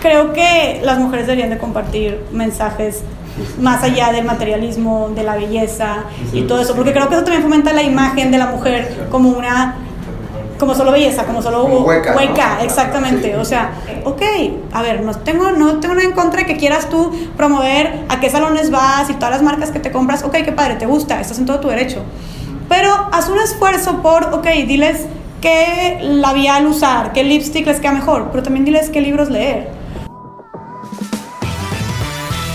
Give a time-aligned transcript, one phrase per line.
[0.00, 3.02] Creo que las mujeres deberían de compartir mensajes
[3.60, 7.42] más allá del materialismo, de la belleza y todo eso, porque creo que eso también
[7.42, 9.76] fomenta la imagen de la mujer como una
[10.58, 12.64] como solo belleza, como solo Como hueca, ¿no?
[12.64, 13.36] exactamente.
[13.36, 13.70] O sea,
[14.04, 14.22] ok,
[14.72, 18.18] a ver, no tengo, no tengo nada en contra de que quieras tú promover a
[18.18, 20.24] qué salones vas y todas las marcas que te compras.
[20.24, 22.02] Ok, qué padre, te gusta, estás en todo tu derecho.
[22.68, 25.06] Pero haz un esfuerzo por, ok, diles
[25.40, 29.77] qué labial usar, qué lipstick les queda mejor, pero también diles qué libros leer.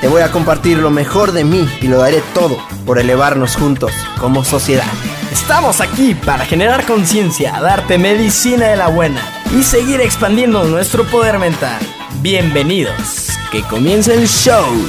[0.00, 3.92] Te voy a compartir lo mejor de mí y lo daré todo por elevarnos juntos
[4.20, 4.84] como sociedad.
[5.32, 9.22] Estamos aquí para generar conciencia, darte medicina de la buena
[9.56, 11.80] y seguir expandiendo nuestro poder mental.
[12.20, 14.66] Bienvenidos, que comience el show.
[14.70, 14.84] Muy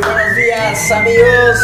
[0.00, 1.58] buenos días, amigos.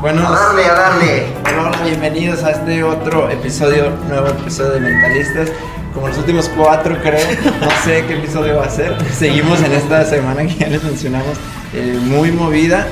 [0.00, 1.34] Bueno, A darle, a darle.
[1.44, 5.50] Hola, bienvenidos a este otro episodio, nuevo episodio de Mentalistas.
[5.94, 7.26] Como los últimos cuatro, creo.
[7.60, 8.96] No sé qué episodio va a ser.
[9.12, 11.36] Seguimos en esta semana que ya les mencionamos,
[11.74, 12.86] eh, muy movida.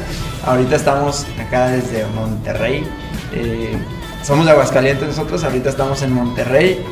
[0.44, 2.84] Ahorita estamos acá desde Monterrey.
[3.32, 3.76] Eh,
[4.22, 6.84] somos de Aguascalientes nosotros, ahorita estamos en Monterrey,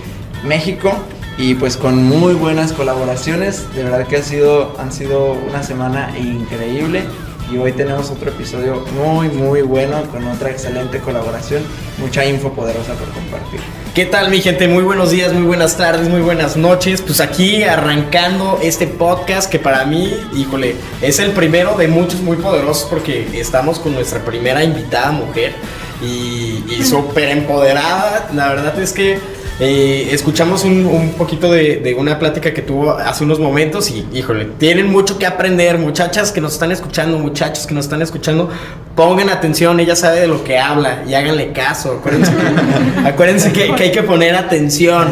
[0.45, 0.93] México.
[1.39, 3.75] Y pues con muy buenas colaboraciones.
[3.75, 7.05] De verdad que ha sido, han sido una semana increíble.
[7.51, 11.62] Y hoy tenemos otro episodio muy, muy bueno con otra excelente colaboración.
[11.99, 13.61] Mucha info poderosa por compartir.
[13.95, 14.67] ¿Qué tal mi gente?
[14.67, 17.03] Muy buenos días, muy buenas tardes, muy buenas noches.
[17.03, 22.37] Pues aquí arrancando este podcast que para mí, híjole, es el primero de muchos muy
[22.37, 25.55] poderosos porque estamos con nuestra primera invitada mujer
[26.03, 28.28] y, y súper empoderada.
[28.34, 29.21] La verdad es que
[29.59, 34.06] eh, escuchamos un, un poquito de, de una plática que tuvo hace unos momentos y,
[34.12, 35.78] híjole, tienen mucho que aprender.
[35.78, 38.50] Muchachas que nos están escuchando, muchachos que nos están escuchando,
[38.95, 41.99] pongan atención, ella sabe de lo que habla y háganle caso.
[41.99, 45.09] Acuérdense que, acuérdense que, que hay que poner atención.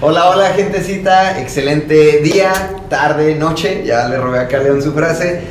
[0.00, 1.40] Hola, hola, gentecita.
[1.40, 2.52] Excelente día,
[2.88, 3.82] tarde, noche.
[3.84, 5.42] Ya le robé acá a León su frase.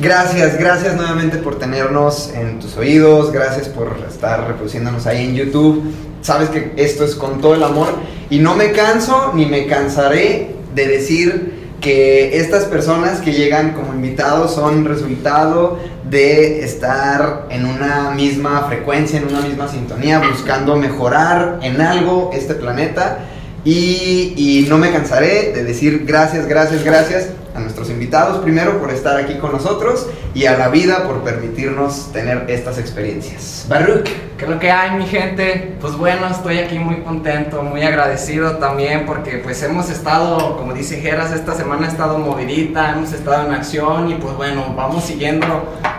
[0.00, 3.32] Gracias, gracias nuevamente por tenernos en tus oídos.
[3.32, 5.92] Gracias por estar reproduciéndonos ahí en YouTube.
[6.22, 7.88] Sabes que esto es con todo el amor.
[8.30, 13.94] Y no me canso ni me cansaré de decir que estas personas que llegan como
[13.94, 21.60] invitados son resultado de estar en una misma frecuencia, en una misma sintonía, buscando mejorar
[21.62, 23.18] en algo este planeta.
[23.64, 27.28] Y, no me cansaré de decir gracias, gracias, gracias
[27.78, 32.44] nuestros invitados primero por estar aquí con nosotros y a la vida por permitirnos tener
[32.48, 33.66] estas experiencias.
[33.68, 34.08] Baruch.
[34.36, 35.76] ¿Qué es lo que hay, mi gente?
[35.80, 41.00] Pues bueno, estoy aquí muy contento, muy agradecido también porque pues hemos estado, como dice
[41.00, 45.46] Geras, esta semana ha estado movidita, hemos estado en acción y pues bueno, vamos siguiendo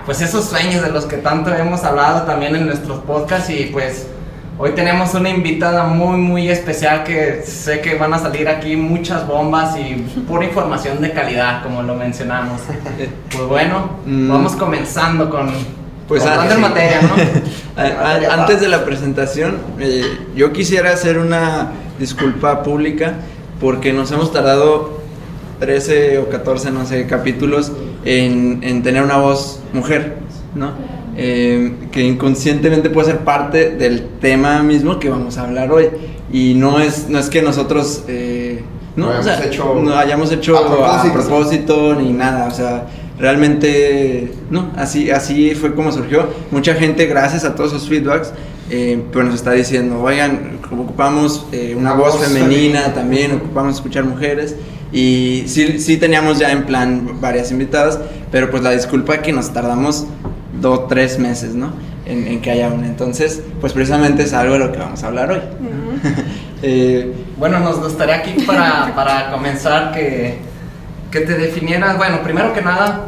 [0.05, 4.07] pues esos sueños de los que tanto hemos hablado también en nuestros podcasts y pues
[4.59, 9.25] hoy tenemos una invitada muy muy especial que sé que van a salir aquí muchas
[9.25, 9.95] bombas y
[10.27, 12.61] pura información de calidad, como lo mencionamos.
[13.31, 14.29] Pues bueno, Mm.
[14.29, 15.49] vamos comenzando con...
[16.07, 17.09] Pues con antes- en materia, ¿no?
[17.81, 20.03] A- a- Antes de la presentación, eh,
[20.35, 23.13] yo quisiera hacer una disculpa pública
[23.61, 24.99] porque nos hemos tardado
[25.59, 27.71] 13 o 14, no sé, capítulos
[28.05, 30.17] en, en tener una voz mujer,
[30.55, 30.71] ¿no?
[31.21, 35.89] Eh, que inconscientemente puede ser parte del tema mismo que vamos a hablar hoy.
[36.31, 38.61] Y no es, no es que nosotros eh,
[38.95, 41.09] no, Lo o sea, hayamos hecho no hayamos hecho a propósito.
[41.09, 42.85] a propósito ni nada, o sea,
[43.19, 46.27] realmente, no, así, así fue como surgió.
[46.51, 48.31] Mucha gente, gracias a todos sus feedbacks,
[48.69, 52.93] eh, pues nos está diciendo, oigan, ocupamos eh, una, Una voz, voz femenina femenina.
[52.93, 54.55] también, ocupamos escuchar mujeres.
[54.91, 57.99] Y sí, sí teníamos ya en plan varias invitadas,
[58.31, 60.05] pero pues la disculpa que nos tardamos
[60.61, 61.71] dos, tres meses, ¿no?
[62.05, 62.87] En, en que haya una.
[62.87, 65.41] Entonces, pues precisamente es algo de lo que vamos a hablar hoy.
[66.61, 70.39] Eh, Bueno, nos gustaría aquí para, para comenzar que,
[71.09, 73.05] que te definieras, bueno, primero que nada,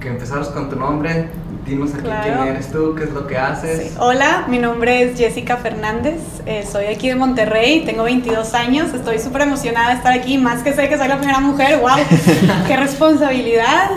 [0.00, 1.28] que empezaras con tu nombre,
[1.66, 2.22] dinos aquí Claro.
[2.42, 3.90] quién eres tú, qué es lo que haces.
[3.90, 3.94] Sí.
[3.98, 9.18] Hola, mi nombre es Jessica Fernández, eh, soy aquí de Monterrey, tengo 22 años, estoy
[9.18, 11.98] súper emocionada de estar aquí, más que sé que soy la primera mujer, wow,
[12.66, 13.90] qué responsabilidad.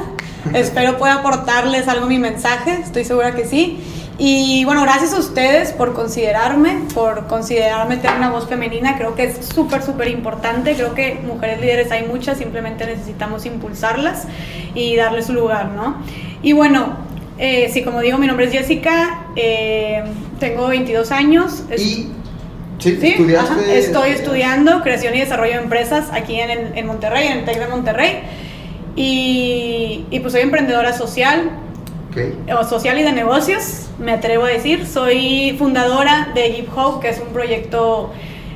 [0.54, 3.80] Espero pueda aportarles algo mi mensaje, estoy segura que sí.
[4.18, 9.24] Y bueno, gracias a ustedes por considerarme, por considerarme tener una voz femenina, creo que
[9.26, 14.28] es súper, súper importante, creo que mujeres líderes hay muchas, simplemente necesitamos impulsarlas
[14.76, 15.98] y darles su lugar, ¿no?
[16.42, 16.98] Y bueno,
[17.38, 20.04] eh, sí, como digo, mi nombre es Jessica, eh,
[20.40, 21.64] tengo 22 años.
[21.74, 22.14] Y sí,
[22.80, 23.52] Sí, estudiaste.
[23.54, 27.46] ajá, estoy estudiando creación y desarrollo de empresas aquí en, en- en Monterrey, en el
[27.46, 28.20] TEC de Monterrey.
[28.96, 31.52] Y, y pues soy emprendedora social,
[32.58, 34.86] o social y de negocios, me atrevo a decir.
[34.86, 38.12] Soy fundadora de Hip Hop, que es un proyecto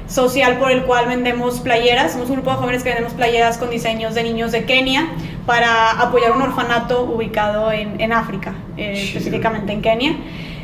[0.08, 2.14] social por el cual vendemos playeras.
[2.14, 5.08] Somos un grupo de jóvenes que vendemos playeras con diseños de niños de Kenia
[5.46, 10.16] para apoyar un orfanato ubicado en, en África, eh, específicamente en Kenia.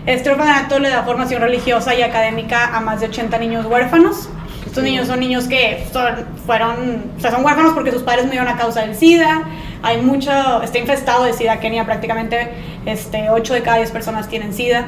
[0.05, 4.29] Este orfanato le da formación religiosa y académica a más de 80 niños huérfanos.
[4.69, 8.47] Estos niños son niños que son, fueron, o sea, son huérfanos porque sus padres murieron
[8.47, 9.41] a causa del SIDA.
[9.81, 10.31] Hay mucho,
[10.61, 12.51] está infestado de SIDA Kenia, prácticamente
[12.85, 14.85] este, 8 de cada 10 personas tienen SIDA.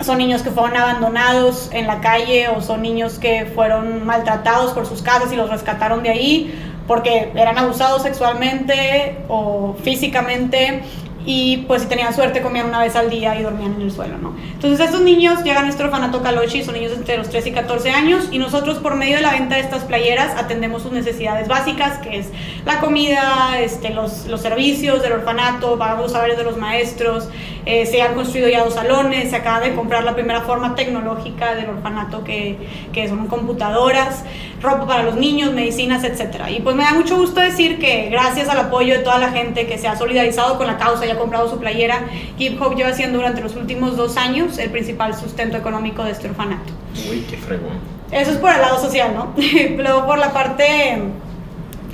[0.00, 4.86] Son niños que fueron abandonados en la calle o son niños que fueron maltratados por
[4.86, 6.54] sus casas y los rescataron de ahí
[6.86, 10.82] porque eran abusados sexualmente o físicamente
[11.26, 14.18] y pues si tenían suerte comían una vez al día y dormían en el suelo,
[14.18, 14.34] ¿no?
[14.52, 17.90] Entonces estos niños llegan a nuestro orfanato Calochi, son niños entre los 3 y 14
[17.90, 21.98] años y nosotros por medio de la venta de estas playeras atendemos sus necesidades básicas,
[21.98, 22.28] que es
[22.66, 27.28] la comida, este, los, los servicios del orfanato, pagamos salarios de los maestros,
[27.66, 31.54] eh, se han construido ya dos salones, se acaba de comprar la primera forma tecnológica
[31.54, 32.58] del orfanato que,
[32.92, 34.24] que son computadoras,
[34.64, 36.50] ropa para los niños, medicinas, etcétera.
[36.50, 39.66] Y pues me da mucho gusto decir que gracias al apoyo de toda la gente
[39.66, 42.06] que se ha solidarizado con la causa y ha comprado su playera,
[42.38, 46.28] Hip Hop lleva siendo durante los últimos dos años el principal sustento económico de este
[46.28, 46.72] orfanato.
[47.08, 47.78] Uy, qué fregón.
[48.10, 49.34] Eso es por el lado social, ¿no?
[49.76, 50.98] Luego por la parte,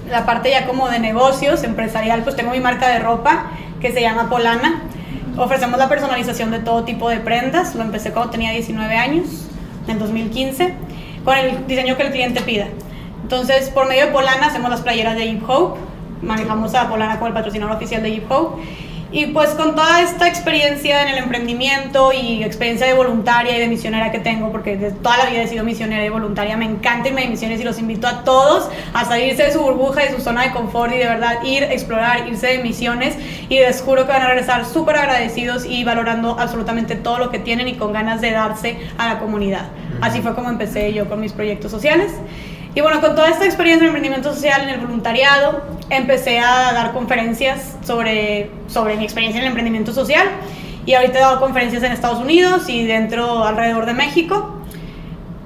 [0.09, 3.51] la parte ya como de negocios, empresarial, pues tengo mi marca de ropa
[3.81, 4.83] que se llama Polana.
[5.37, 7.75] Ofrecemos la personalización de todo tipo de prendas.
[7.75, 9.47] Lo empecé cuando tenía 19 años,
[9.89, 10.75] en 2015,
[11.25, 12.67] con el diseño que el cliente pida.
[13.23, 15.77] Entonces, por medio de Polana hacemos las playeras de Hip Hop.
[16.23, 18.59] Manejamos a Polana como el patrocinador oficial de Hip Hop.
[19.13, 23.67] Y pues con toda esta experiencia en el emprendimiento y experiencia de voluntaria y de
[23.67, 27.09] misionera que tengo, porque de toda la vida he sido misionera y voluntaria, me encanta
[27.09, 30.21] irme de misiones y los invito a todos a salirse de su burbuja, de su
[30.21, 33.17] zona de confort y de verdad ir, explorar, irse de misiones
[33.49, 37.41] y les juro que van a regresar súper agradecidos y valorando absolutamente todo lo que
[37.41, 39.67] tienen y con ganas de darse a la comunidad.
[40.01, 42.13] Así fue como empecé yo con mis proyectos sociales.
[42.75, 46.93] Y bueno, con toda esta experiencia en emprendimiento social, en el voluntariado, empecé a dar
[46.93, 50.27] conferencias sobre, sobre mi experiencia en el emprendimiento social.
[50.87, 54.57] Y ahorita he dado conferencias en Estados Unidos y dentro, alrededor de México.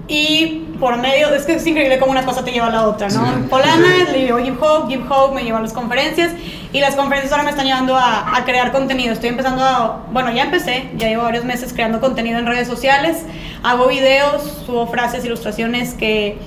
[0.07, 3.09] Y por medio, es que es increíble cómo una cosa te lleva a la otra,
[3.09, 3.25] ¿no?
[3.27, 3.33] Sí.
[3.49, 6.33] Polana, le llevo Hip Hop, Hip Hop me lleva a las conferencias
[6.73, 9.13] y las conferencias ahora me están llevando a, a crear contenido.
[9.13, 13.25] Estoy empezando a, bueno, ya empecé, ya llevo varios meses creando contenido en redes sociales,
[13.63, 16.39] hago videos, subo frases, ilustraciones que,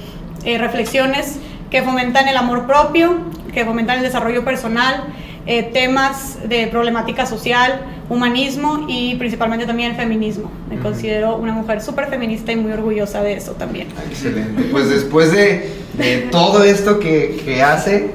[0.43, 3.17] eh, reflexiones que fomentan el amor propio,
[3.53, 5.03] que fomentan el desarrollo personal,
[5.45, 10.51] eh, temas de problemática social, humanismo y principalmente también feminismo.
[10.69, 13.87] Me considero una mujer súper feminista y muy orgullosa de eso también.
[14.09, 14.63] Excelente.
[14.71, 18.11] Pues después de, de todo esto que, que hace,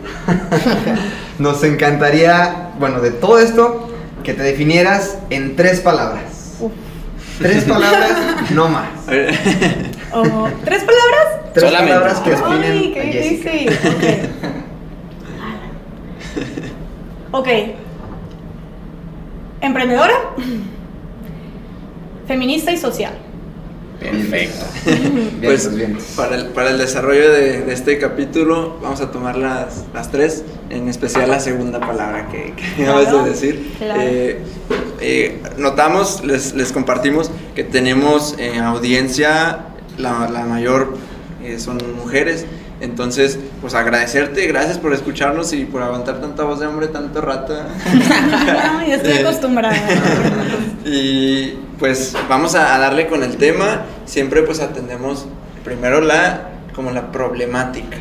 [1.38, 3.88] nos encantaría, bueno, de todo esto,
[4.24, 6.56] que te definieras en tres palabras.
[6.60, 6.72] Uf.
[7.38, 8.12] Tres palabras,
[8.50, 8.88] no más.
[10.12, 11.52] O, ¿Tres palabras?
[11.54, 11.94] Tres Solamente.
[11.94, 13.68] palabras que definen Ay, qué difícil.
[13.70, 14.04] Ok.
[17.34, 17.48] Ok.
[19.62, 20.12] Emprendedora,
[22.26, 23.14] feminista y social.
[24.00, 24.64] Perfecto.
[24.86, 25.96] Bien, Pues bien.
[26.16, 30.42] para el, para el desarrollo de, de este capítulo vamos a tomar las, las tres,
[30.70, 33.72] en especial la segunda palabra que, que Claro, acabas de decir.
[33.78, 34.00] claro.
[34.02, 34.40] Eh,
[35.00, 39.66] eh, notamos, les, les compartimos que tenemos eh, audiencia,
[39.98, 40.96] la, la mayor
[41.44, 42.44] eh, son mujeres.
[42.82, 47.54] Entonces, pues agradecerte, gracias por escucharnos y por aguantar tanta voz de hombre tanto rato.
[47.92, 49.76] No, ya estoy Eh, acostumbrada.
[50.84, 53.82] y pues vamos a, darle con el tema.
[54.04, 55.26] Siempre pues atendemos
[55.64, 57.98] primero la como la problemática.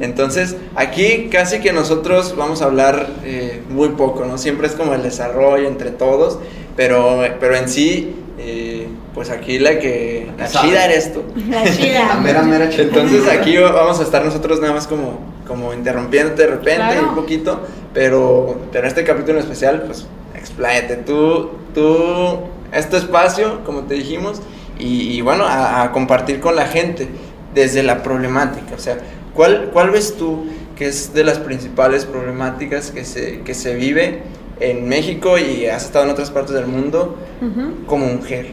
[0.00, 4.38] Entonces, aquí casi que nosotros vamos a hablar eh, muy poco, ¿no?
[4.38, 6.38] Siempre es como el desarrollo entre todos,
[6.74, 8.77] pero, pero en sí, eh,
[9.14, 10.30] pues aquí la que...
[10.38, 11.22] La chida eres tú.
[11.48, 12.06] La chida.
[12.08, 12.84] La mera, mera chida.
[12.84, 17.08] Entonces aquí vamos a estar nosotros nada más como, como interrumpiéndote de repente Claro.
[17.08, 17.60] un poquito,
[17.94, 20.96] pero, pero en este capítulo especial, pues expláyate.
[20.96, 22.38] Tú, tú,
[22.72, 24.40] es tu espacio, como te dijimos,
[24.78, 27.08] y, y bueno, a, a compartir con la gente
[27.54, 28.74] desde la problemática.
[28.76, 28.98] O sea,
[29.34, 30.46] ¿cuál, ¿cuál ves tú
[30.76, 34.22] que es de las principales problemáticas que se, que se vive
[34.60, 37.16] en México y has estado en otras partes del mundo
[37.86, 38.52] como mujer?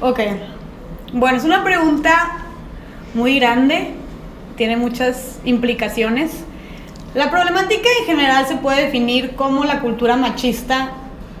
[0.00, 0.20] Ok.
[1.12, 2.38] Bueno, es una pregunta
[3.14, 3.94] muy grande,
[4.56, 6.44] tiene muchas implicaciones.
[7.14, 10.90] La problemática en general se puede definir como la cultura machista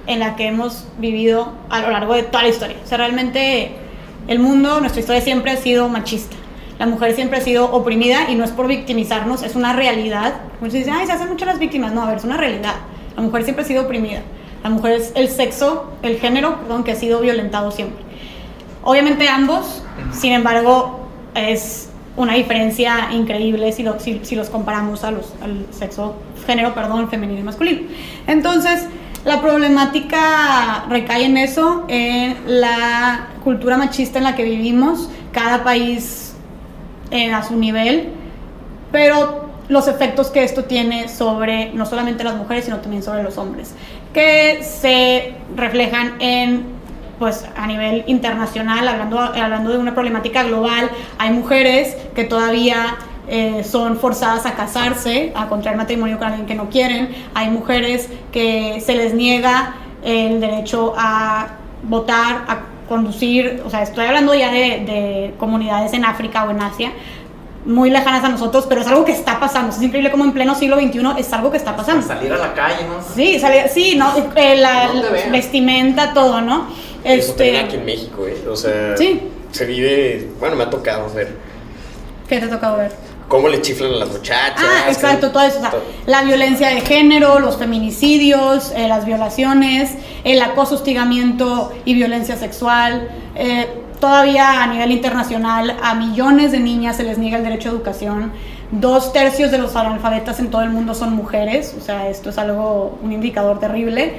[0.08, 2.76] en la que hemos vivido a lo largo de toda la historia.
[2.84, 3.76] O sea, realmente
[4.26, 6.34] el mundo, nuestra historia siempre ha sido machista.
[6.80, 10.34] La mujer siempre ha sido oprimida y no es por victimizarnos, es una realidad.
[10.60, 11.92] Muchos dicen, ay, se hacen mucho las víctimas.
[11.92, 12.74] No, a ver, es una realidad.
[13.14, 14.22] La mujer siempre ha sido oprimida.
[14.64, 18.07] La mujer es el sexo, el género, perdón, que ha sido violentado siempre.
[18.90, 21.00] Obviamente ambos, sin embargo,
[21.34, 26.16] es una diferencia increíble si, lo- si- si los comparamos a los, al sexo,
[26.46, 27.82] género, perdón, femenino y masculino.
[28.26, 28.86] Entonces,
[29.26, 36.34] la problemática recae en eso, en la cultura machista en la que vivimos, cada país
[37.10, 38.08] eh, a su nivel,
[38.90, 43.36] pero los efectos que esto tiene sobre no solamente las mujeres, sino también sobre los
[43.36, 43.74] hombres,
[44.14, 46.77] que se reflejan en
[47.18, 52.96] pues a nivel internacional, hablando, hablando de una problemática global, hay mujeres que todavía
[53.28, 58.08] eh, son forzadas a casarse, a contraer matrimonio con alguien que no quieren, hay mujeres
[58.32, 61.48] que se les niega el derecho a
[61.82, 62.58] votar, a
[62.88, 66.92] conducir, o sea, estoy hablando ya de, de comunidades en África o en Asia,
[67.66, 69.74] muy lejanas a nosotros, pero es algo que está pasando.
[69.76, 72.06] Es increíble como en pleno siglo XXI es algo que está pasando.
[72.06, 73.02] Salir a la calle, ¿no?
[73.14, 74.06] Sí, sale- sí, ¿no?
[74.36, 76.66] Eh, la, No vestimenta, todo, ¿no?
[77.04, 78.36] Eso también Este, aquí en México, ¿eh?
[78.48, 79.20] O sea, Sí.
[79.52, 81.34] se vive, bueno, me ha tocado ver
[82.28, 82.92] ¿Qué te ha tocado ver?
[83.28, 84.56] cómo le chiflan a las muchachas.
[84.66, 85.58] Ah, exacto, todo eso.
[85.58, 85.82] o sea, todo.
[86.06, 89.92] la violencia de género, los feminicidios, eh, las violaciones,
[90.24, 93.08] el acoso, hostigamiento y violencia sexual.
[93.36, 93.66] eh,
[94.00, 98.32] todavía a nivel internacional a millones de niñas se les niega el derecho a educación.
[98.70, 102.38] Dos tercios de los analfabetas en todo el mundo son mujeres, o sea, esto es
[102.38, 104.12] algo, un indicador terrible.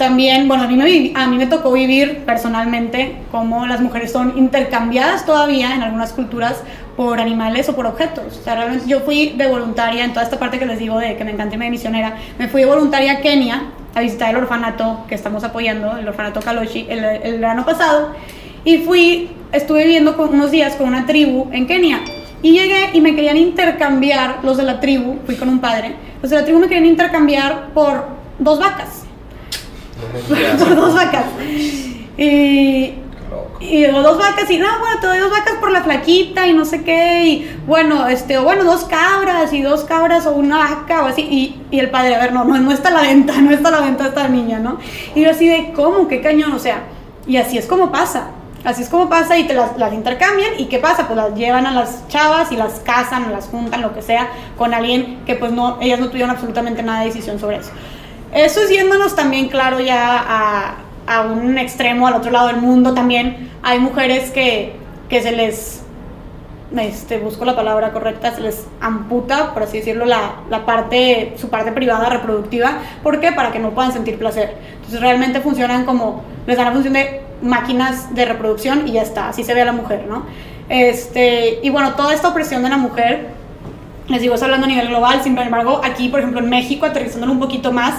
[0.00, 4.32] También, bueno, a mí, me, a mí me tocó vivir personalmente cómo las mujeres son
[4.38, 6.62] intercambiadas todavía en algunas culturas
[6.96, 8.38] por animales o por objetos.
[8.38, 11.18] O sea, realmente yo fui de voluntaria en toda esta parte que les digo de
[11.18, 12.16] que me encanta irme de misionera.
[12.38, 13.64] Me fui de voluntaria a Kenia
[13.94, 18.14] a visitar el orfanato que estamos apoyando, el orfanato Kaloshi, el, el verano pasado.
[18.64, 22.00] Y fui, estuve viviendo con, unos días con una tribu en Kenia.
[22.40, 26.30] Y llegué y me querían intercambiar, los de la tribu, fui con un padre, los
[26.30, 28.06] de la tribu me querían intercambiar por
[28.38, 29.09] dos vacas
[30.58, 31.24] por dos vacas.
[32.16, 32.94] Y,
[33.84, 36.82] dos vacas, y no, bueno, te doy dos vacas por la flaquita y no sé
[36.82, 41.06] qué, y bueno, este, o bueno, dos cabras y dos cabras o una vaca o
[41.06, 43.50] así, y, y el padre, a ver, no, no, no está a la venta, no
[43.50, 44.78] está a la venta esta niña, ¿no?
[45.14, 46.08] Y yo así de, ¿cómo?
[46.08, 46.52] ¿Qué cañón?
[46.52, 46.84] O sea,
[47.26, 48.30] y así es como pasa.
[48.64, 51.06] Así es como pasa y te las, las intercambian y ¿qué pasa?
[51.06, 54.28] Pues las llevan a las chavas y las casan o las juntan, lo que sea,
[54.58, 57.70] con alguien que pues no, ellas no tuvieron absolutamente nada de decisión sobre eso.
[58.32, 60.74] Eso es yéndonos también, claro, ya a,
[61.06, 63.50] a un extremo, al otro lado del mundo también.
[63.62, 64.76] Hay mujeres que,
[65.08, 65.82] que se les,
[66.78, 71.48] este, busco la palabra correcta, se les amputa, por así decirlo, la, la parte, su
[71.48, 72.78] parte privada reproductiva.
[73.02, 73.32] ¿Por qué?
[73.32, 74.54] Para que no puedan sentir placer.
[74.76, 79.30] Entonces realmente funcionan como, les dan la función de máquinas de reproducción y ya está,
[79.30, 80.24] así se ve a la mujer, ¿no?
[80.68, 83.39] Este, y bueno, toda esta opresión de la mujer
[84.10, 87.32] les digo, es hablando a nivel global, sin embargo, aquí, por ejemplo, en México, aterrizándolo
[87.32, 87.94] un poquito más,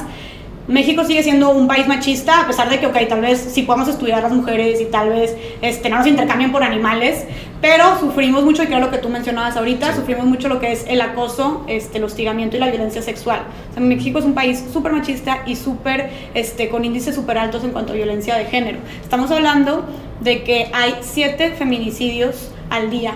[0.67, 3.87] México sigue siendo un país machista, a pesar de que, ok, tal vez sí podamos
[3.87, 7.25] estudiar las mujeres y tal vez este, no nos intercambien por animales,
[7.61, 10.85] pero sufrimos mucho, y creo lo que tú mencionabas ahorita, sufrimos mucho lo que es
[10.87, 13.41] el acoso, este, el hostigamiento y la violencia sexual.
[13.71, 17.63] O sea, México es un país súper machista y súper, este, con índices súper altos
[17.63, 18.79] en cuanto a violencia de género.
[19.01, 19.85] Estamos hablando
[20.19, 23.15] de que hay siete feminicidios al día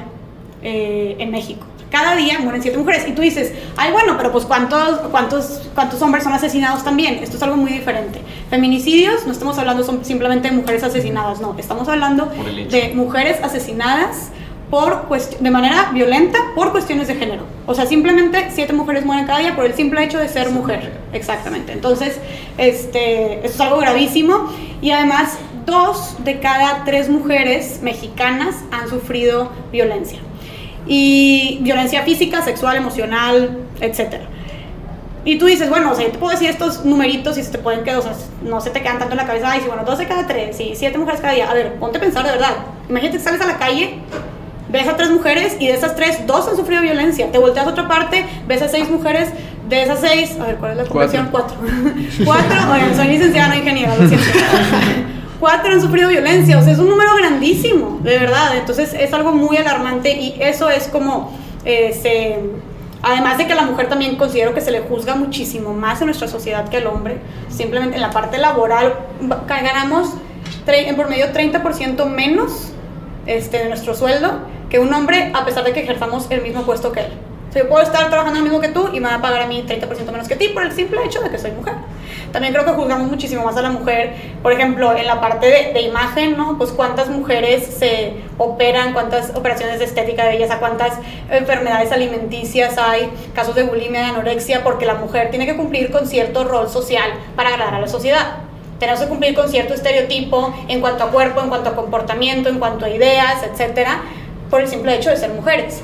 [0.64, 1.66] eh, en México.
[1.92, 3.08] Cada día mueren siete mujeres.
[3.08, 7.16] Y tú dices, ay, bueno, pero pues ¿cuántos, cuántos, cuántos hombres son asesinados también?
[7.16, 8.20] Esto es algo muy diferente.
[8.50, 11.56] Feminicidios, no estamos hablando son simplemente de mujeres asesinadas, no.
[11.58, 14.32] Estamos hablando de mujeres asesinadas
[14.70, 17.44] por de manera violenta por cuestiones de género.
[17.66, 21.00] O sea, simplemente siete mujeres mueren cada día por el simple hecho de ser mujer.
[21.14, 21.72] Exactamente.
[21.72, 22.20] Entonces,
[22.58, 24.52] este, esto es algo gravísimo.
[24.82, 30.20] Y además, dos de cada tres mujeres mexicanas han sufrido violencia.
[30.88, 34.26] Y violencia física, sexual, emocional, etcétera.
[35.24, 37.58] Y tú dices, bueno, o sea, yo te puedo decir estos numeritos y se te
[37.58, 38.14] pueden quedar, o sea,
[38.44, 39.52] no se te quedan tanto en la cabeza.
[39.52, 41.50] Ay, sí, bueno, 12 cada 3, sí, 7 mujeres cada día.
[41.50, 42.58] A ver, ponte a pensar de verdad.
[42.88, 44.00] Imagínate que sales a la calle,
[44.70, 47.32] ves a tres mujeres y de esas tres, dos han sufrido violencia.
[47.32, 49.30] Te volteas a otra parte, ves a seis mujeres,
[49.68, 51.30] de esas seis, a ver, ¿cuál es la conversión?
[51.32, 51.58] Cuatro.
[52.26, 54.28] Cuatro, oigan, soy licenciada, no ingeniera, lo siento.
[55.40, 58.58] Cuatro han sufrido violencia, o sea, es un número grandísimo, de verdad.
[58.58, 61.94] Entonces es algo muy alarmante y eso es como eh,
[63.08, 66.08] Además de que a la mujer también considero que se le juzga muchísimo más en
[66.08, 67.20] nuestra sociedad que al hombre.
[67.50, 68.96] Simplemente en la parte laboral
[69.48, 70.10] ganamos
[70.66, 72.72] en por medio 30% menos
[73.28, 74.40] este, de nuestro sueldo
[74.72, 77.12] que un hombre a pesar de que ejerzamos el mismo puesto que él
[77.56, 79.64] yo puedo estar trabajando lo mismo que tú y me van a pagar a mí
[79.68, 81.76] 30% menos que ti por el simple hecho de que soy mujer.
[82.32, 85.74] También creo que juzgamos muchísimo más a la mujer, por ejemplo, en la parte de,
[85.74, 86.58] de imagen, ¿no?
[86.58, 93.10] Pues cuántas mujeres se operan, cuántas operaciones de estética de belleza, cuántas enfermedades alimenticias hay,
[93.34, 97.10] casos de bulimia, de anorexia, porque la mujer tiene que cumplir con cierto rol social
[97.38, 98.40] para agradar a la sociedad
[98.80, 102.60] tenemos que cumplir con cierto estereotipo en cuanto a cuerpo, en cuanto a comportamiento, en
[102.60, 104.02] cuanto a ideas, etcétera,
[104.50, 105.82] por el simple hecho de ser mujeres.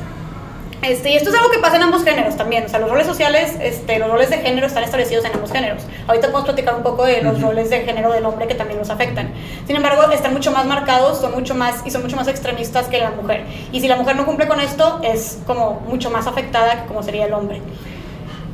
[0.81, 2.65] Este, y esto es algo que pasa en ambos géneros también.
[2.65, 5.83] O sea, los roles sociales, este, los roles de género están establecidos en ambos géneros.
[6.07, 8.89] Ahorita podemos platicar un poco de los roles de género del hombre que también los
[8.89, 9.31] afectan.
[9.67, 12.97] Sin embargo, están mucho más marcados, son mucho más y son mucho más extremistas que
[12.97, 13.45] la mujer.
[13.71, 17.03] Y si la mujer no cumple con esto, es como mucho más afectada que como
[17.03, 17.61] sería el hombre.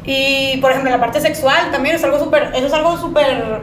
[0.03, 3.61] Y por ejemplo, la parte sexual también es algo súper, eso es algo súper,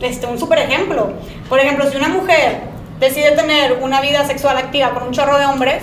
[0.00, 1.12] este, un súper ejemplo.
[1.50, 2.60] Por ejemplo, si una mujer
[2.98, 5.82] decide tener una vida sexual activa con un chorro de hombres,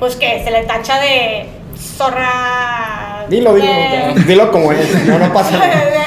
[0.00, 1.46] pues que se le tacha de
[1.78, 3.26] zorra.
[3.28, 3.68] Dilo, dilo,
[4.26, 5.74] dilo como es, no, no pasa nada.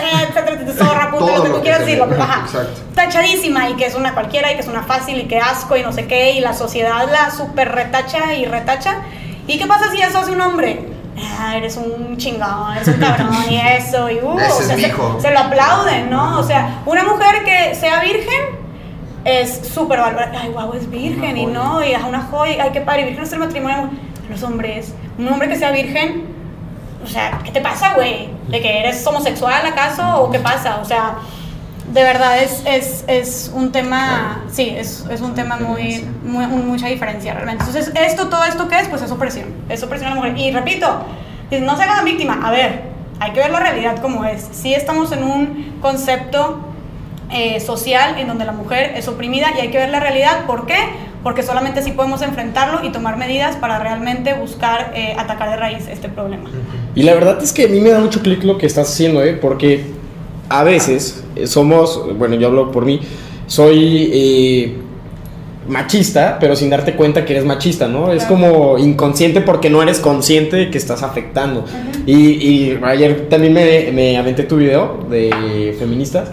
[0.77, 2.07] zorra, puta, lo que tú quieras decirlo.
[2.95, 5.83] Tachadísima y que es una cualquiera y que es una fácil y que asco y
[5.83, 8.95] no sé qué, y la sociedad la super retacha y retacha.
[9.47, 10.89] ¿Y qué pasa si eso hace un hombre?
[11.39, 15.31] Ah, eres un chingón, eres un cabrón y eso, y uh, o sea, se, se,
[15.31, 16.39] lo aplauden, ¿no?
[16.39, 18.62] O sea, una mujer que sea virgen
[19.25, 20.39] es súper valorada.
[20.41, 23.33] Ay, guau, es virgen y no, y es una joya, ay, qué padre, virgen es
[23.33, 23.89] el matrimonio.
[24.29, 26.25] Los hombres, un hombre que sea virgen,
[27.03, 28.29] o sea, ¿qué te pasa, güey?
[28.47, 30.79] ¿De que eres homosexual acaso o qué pasa?
[30.81, 31.15] O sea,
[31.91, 36.87] de verdad es, es, es un tema, sí, es, es un tema muy, muy, mucha
[36.87, 37.65] diferencia realmente.
[37.65, 38.87] Entonces, esto, todo esto, ¿qué es?
[38.87, 40.37] Pues es opresión, es opresión a la mujer.
[40.37, 40.87] Y repito,
[41.61, 42.83] no se haga víctima, a ver,
[43.19, 44.47] hay que ver la realidad como es.
[44.51, 46.72] Sí estamos en un concepto
[47.33, 50.45] eh, social en donde la mujer es oprimida y hay que ver la realidad.
[50.45, 50.77] ¿Por qué?
[51.23, 55.87] Porque solamente así podemos enfrentarlo y tomar medidas para realmente buscar eh, atacar de raíz
[55.87, 56.51] este problema.
[56.93, 59.23] Y la verdad es que a mí me da mucho clic lo que estás haciendo,
[59.23, 59.33] ¿eh?
[59.33, 59.83] porque
[60.47, 62.99] a veces eh, somos, bueno, yo hablo por mí,
[63.47, 64.77] soy
[65.67, 68.11] machista, pero sin darte cuenta que eres machista, ¿no?
[68.11, 71.65] Es como inconsciente porque no eres consciente de que estás afectando.
[72.05, 76.29] y, y, ayer también me, me aventé tu video de feministas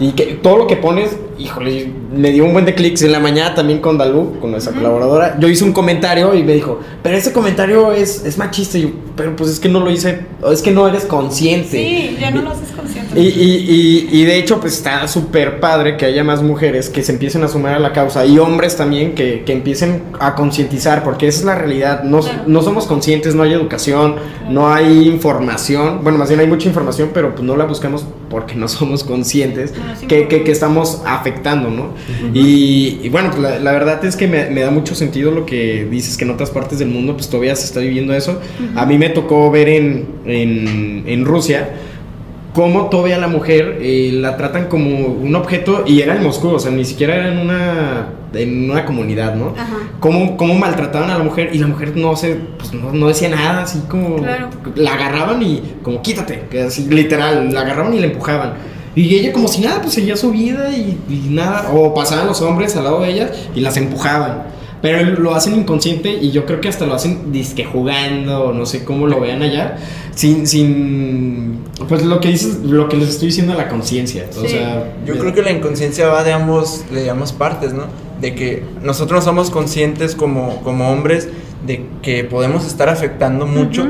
[0.00, 3.20] y que todo lo que pones, híjole, me dio un buen de clics en la
[3.20, 5.36] mañana también con Dalú, con nuestra colaboradora.
[5.38, 8.78] Yo hice un comentario y me dijo, pero ese comentario es, es machista.
[8.78, 11.70] Y yo, pero pues es que no lo hice, es que no eres consciente.
[11.70, 13.20] Sí, ya no lo haces consciente.
[13.20, 17.12] Y, y, y, de hecho, pues está súper padre que haya más mujeres que se
[17.12, 21.26] empiecen a sumar a la causa y hombres también que, que empiecen a concientizar, porque
[21.28, 22.04] esa es la realidad.
[22.04, 24.16] No, no somos conscientes, no hay educación,
[24.48, 26.00] no hay información.
[26.02, 29.74] Bueno, más bien hay mucha información, pero pues no la buscamos porque no somos conscientes
[30.08, 31.94] que, que, estamos afectando, ¿no?
[32.32, 36.16] y, bueno, pues la, verdad es que me, me, da mucho sentido lo que dices,
[36.16, 38.40] que en otras partes del mundo pues todavía se está viviendo eso.
[38.76, 41.70] A mí me tocó ver en, en, en Rusia
[42.52, 46.58] cómo todavía la mujer eh, la tratan como un objeto y era en Moscú, o
[46.58, 49.54] sea, ni siquiera era en una, en una comunidad, ¿no?
[49.56, 49.76] Ajá.
[50.00, 53.28] Cómo, cómo, maltrataban a la mujer y la mujer no se, pues no, no decía
[53.28, 54.16] nada, así como
[54.74, 58.54] la agarraban y como quítate, así literal, la agarraban y la empujaban.
[58.96, 62.40] Y ella como si nada, pues seguía su vida y, y nada, o pasaban los
[62.42, 64.59] hombres al lado de ellas y las empujaban.
[64.82, 68.84] Pero lo hacen inconsciente y yo creo que hasta lo hacen disque jugando, no sé
[68.84, 69.76] cómo lo vean allá,
[70.14, 74.26] sin, sin pues lo que dices, lo que les estoy diciendo a la conciencia.
[74.36, 77.84] O sea, yo creo que la inconsciencia va de ambos, de ambas partes, ¿no?
[78.20, 81.28] De que nosotros somos conscientes como, como hombres
[81.66, 83.86] de que podemos estar afectando mucho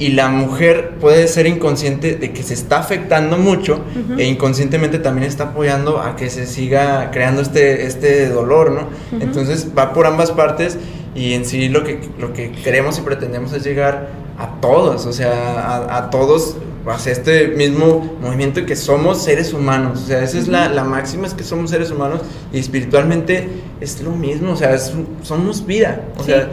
[0.00, 3.84] y la mujer puede ser inconsciente de que se está afectando mucho
[4.16, 8.88] e inconscientemente también está apoyando a que se siga creando este, este dolor, ¿no?
[9.20, 10.78] Entonces va por ambas partes
[11.14, 14.08] y en sí lo que, lo que queremos y pretendemos es llegar
[14.38, 20.06] a todos, o sea, a, todos hacia este mismo movimiento que somos seres humanos, o
[20.06, 22.22] sea, esa es la, la, máxima, es que somos seres humanos
[22.54, 23.50] y espiritualmente
[23.82, 24.78] es lo mismo, o sea,
[25.22, 26.48] somos vida, o sea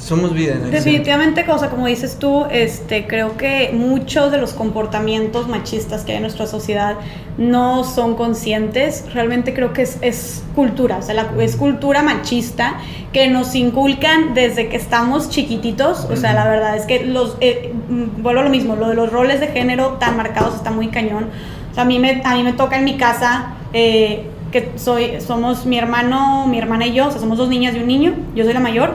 [0.00, 0.72] Somos vida en acción.
[0.72, 6.16] Definitivamente, cosa como dices tú, este, creo que muchos de los comportamientos machistas que hay
[6.18, 6.96] en nuestra sociedad
[7.36, 9.04] no son conscientes.
[9.12, 12.78] Realmente creo que es, es cultura, o sea, la- es cultura machista
[13.12, 16.06] que nos inculcan desde que estamos chiquititos.
[16.10, 18.94] O sea, la verdad es que los, eh, mm, vuelvo a lo mismo, lo de
[18.94, 21.26] los roles de género tan marcados está muy cañón.
[21.70, 23.54] O sea, a mí me, a mí me toca en mi casa.
[23.72, 27.74] eh, que soy, somos mi hermano, mi hermana y yo, o sea, somos dos niñas
[27.76, 28.94] y un niño, yo soy la mayor,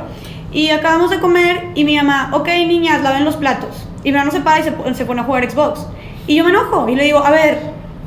[0.53, 3.87] y acabamos de comer y mi mamá, ok niñas, laven los platos.
[4.03, 5.85] Y mi hermano se para y se, po- se pone a jugar Xbox.
[6.27, 7.59] Y yo me enojo y le digo, a ver,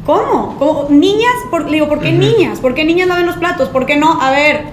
[0.05, 0.57] ¿cómo?
[0.59, 0.87] ¿Cómo?
[0.91, 1.33] ¿Niñas?
[1.51, 2.61] Por- le digo, ¿por qué niñas?
[2.61, 3.69] ¿Por qué niñas laven los platos?
[3.71, 4.21] ¿Por qué no?
[4.21, 4.65] A ver,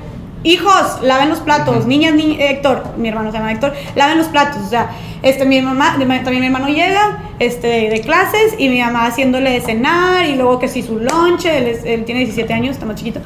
[0.44, 1.86] hijos, laven los platos.
[1.86, 4.62] Niñas, ni Héctor, mi hermano se llama Héctor, laven los platos.
[4.66, 4.92] O sea,
[5.24, 9.62] este, mi mamá, también mi hermano llega este, de clases y mi mamá haciéndole de
[9.62, 12.96] cenar y luego que si su lonche, él, es- él tiene 17 años, está más
[12.98, 13.22] chiquito,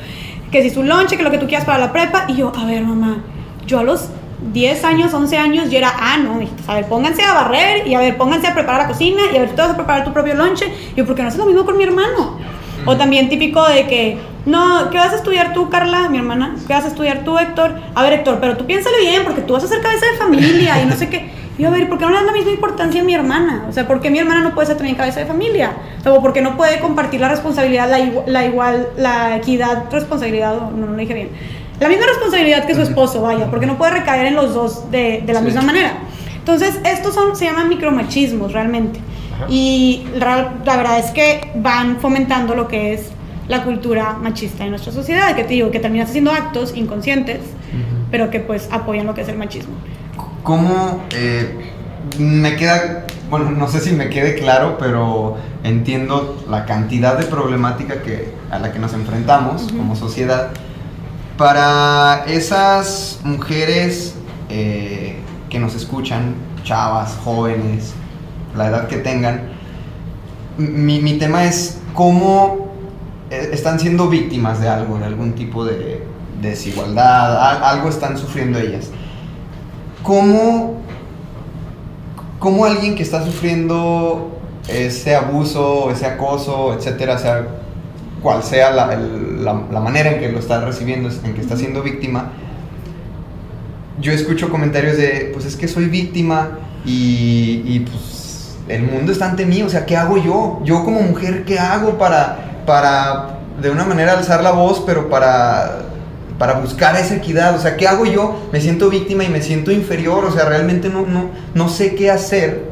[0.52, 2.26] que si su lonche, que lo que tú quieras para la prepa.
[2.28, 3.24] Y yo, a ver, mamá,
[3.66, 7.34] yo a los 10 años, 11 años, yo era, ah, no, a ver, pónganse a
[7.34, 9.76] barrer y a ver, pónganse a preparar la cocina y a ver, tú vas a
[9.76, 10.72] preparar tu propio lonche.
[10.96, 12.38] Yo, ¿por qué no haces lo mismo con mi hermano?
[12.86, 16.56] O también típico de que, no, ¿qué vas a estudiar tú, Carla, mi hermana?
[16.68, 17.76] ¿Qué vas a estudiar tú, Héctor?
[17.96, 20.82] A ver, Héctor, pero tú piénsale bien, porque tú vas a ser cabeza de familia
[20.82, 21.32] y no sé qué.
[21.58, 23.66] Y yo, a ver, ¿por qué no le das la misma importancia a mi hermana?
[23.68, 25.72] O sea, ¿por qué mi hermana no puede ser también cabeza de familia?
[26.06, 30.54] O ¿por qué no puede compartir la responsabilidad, la, igu- la igual, la equidad, responsabilidad,
[30.56, 31.30] no, no lo dije bien.
[31.80, 35.24] La misma responsabilidad que su esposo, vaya, porque no puede recaer en los dos de,
[35.26, 36.00] de la misma manera.
[36.38, 39.00] Entonces, estos son, se llaman micromachismos realmente.
[39.50, 43.12] Y la, la verdad es que van fomentando lo que es
[43.48, 47.40] la cultura machista en nuestra sociedad, que te digo, que terminas haciendo actos inconscientes,
[48.12, 49.76] pero que pues apoyan lo que es el machismo.
[50.44, 51.72] ¿Cómo eh,
[52.18, 58.02] me queda, bueno, no sé si me quede claro, pero entiendo la cantidad de problemática
[58.02, 60.50] que, a la que nos enfrentamos como sociedad?
[61.38, 64.16] Para esas mujeres
[64.50, 65.18] eh,
[65.50, 67.94] que nos escuchan, chavas, jóvenes,
[68.56, 69.50] la edad que tengan,
[70.58, 72.70] mi, tema es cómo
[73.30, 76.04] eh, están siendo víctimas de algo, de algún tipo de
[76.42, 78.90] desigualdad, al- algo están sufriendo ellas.
[80.02, 80.78] ¿Cómo,
[82.40, 87.48] cómo alguien que está sufriendo ese abuso, ese acoso, etcétera, sea
[88.22, 91.56] cual sea la, el- la- la manera en que lo está recibiendo, en que está
[91.56, 92.32] siendo víctima,
[94.00, 99.30] yo escucho comentarios de, pues es que soy víctima y, y, pues el mundo está
[99.30, 100.60] ante mí, o sea, ¿qué hago yo?
[100.64, 105.80] Yo como mujer, ¿qué hago para, para de una manera alzar la voz, pero para,
[106.38, 107.56] para buscar esa equidad?
[107.56, 108.48] O sea, ¿qué hago yo?
[108.52, 112.12] Me siento víctima y me siento inferior, o sea, realmente no, no, no sé qué
[112.12, 112.70] hacer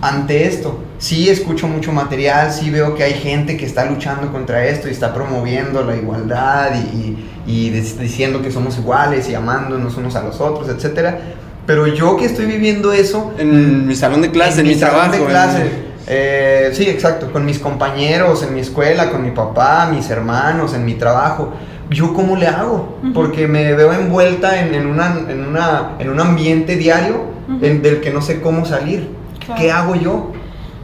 [0.00, 0.78] ante esto.
[0.98, 4.92] Sí escucho mucho material, sí veo que hay gente que está luchando contra esto y
[4.92, 10.40] está promoviendo la igualdad y, y- diciendo que somos iguales y amándonos unos a los
[10.40, 11.18] otros, etcétera.
[11.66, 15.12] Pero yo que estoy viviendo eso En mi salón de clase, en, mi, salón trabajo.
[15.12, 15.70] de en- clase,
[16.06, 20.84] eh, sí, exacto, con mis compañeros, en mi escuela, con mi papá, mis hermanos, en
[20.84, 21.52] mi trabajo.
[21.90, 22.98] ¿Yo cómo le hago?
[23.12, 27.24] Porque me veo envuelta en, en una, en, una, en un ambiente diario
[27.60, 29.10] en- del que no sé cómo salir.
[29.44, 29.60] Claro.
[29.60, 30.32] ¿Qué hago yo?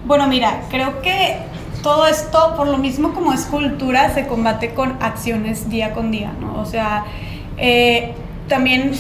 [0.04, 1.36] Bueno, mira, creo que
[1.82, 6.32] todo esto, por lo mismo como es cultura, se combate con acciones día con día,
[6.40, 6.60] ¿no?
[6.60, 7.04] O sea,
[7.56, 8.14] eh,
[8.48, 8.92] también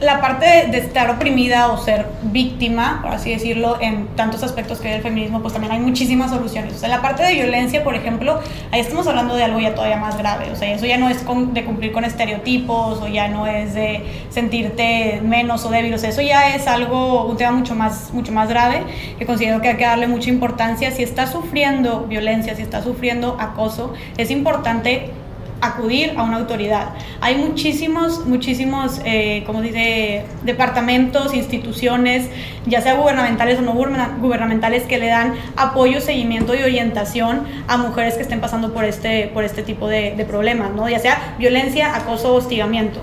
[0.00, 4.88] la parte de, estar oprimida o ser víctima, por así decirlo, en tantos aspectos que
[4.88, 6.74] hay del feminismo, pues también hay muchísimas soluciones.
[6.74, 8.40] O sea, la parte de violencia, por ejemplo,
[8.72, 10.50] ahí estamos hablando de algo ya todavía más grave.
[10.52, 13.74] O sea, eso ya no es con- de cumplir con estereotipos o ya no es
[13.74, 15.94] de sentirte menos o débil.
[15.94, 18.82] O sea, eso ya es algo, un tema mucho más, mucho más grave
[19.18, 20.90] que considero que hay que darle mucha importancia.
[20.90, 25.10] Si estás sufriendo violencia, si estás sufriendo acoso, es importante
[25.60, 26.90] acudir a una autoridad.
[27.20, 32.28] Hay muchísimos, muchísimos, eh, como dice, departamentos, instituciones,
[32.66, 37.76] ya sea gubernamentales o no guberna- gubernamentales, que le dan apoyo, seguimiento y orientación a
[37.78, 40.88] mujeres que estén pasando por este, por este tipo de, de problemas, ¿no?
[40.88, 43.00] Ya sea violencia, acoso, hostigamiento.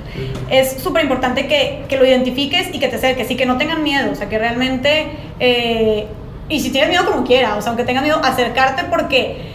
[0.50, 3.84] Es súper importante que, que lo identifiques y que te acerques y que no tengan
[3.84, 5.08] miedo, o sea, que realmente...
[5.40, 6.08] eh,
[6.50, 9.53] y si tienes miedo como quiera, o sea, aunque tengas miedo, acercarte porque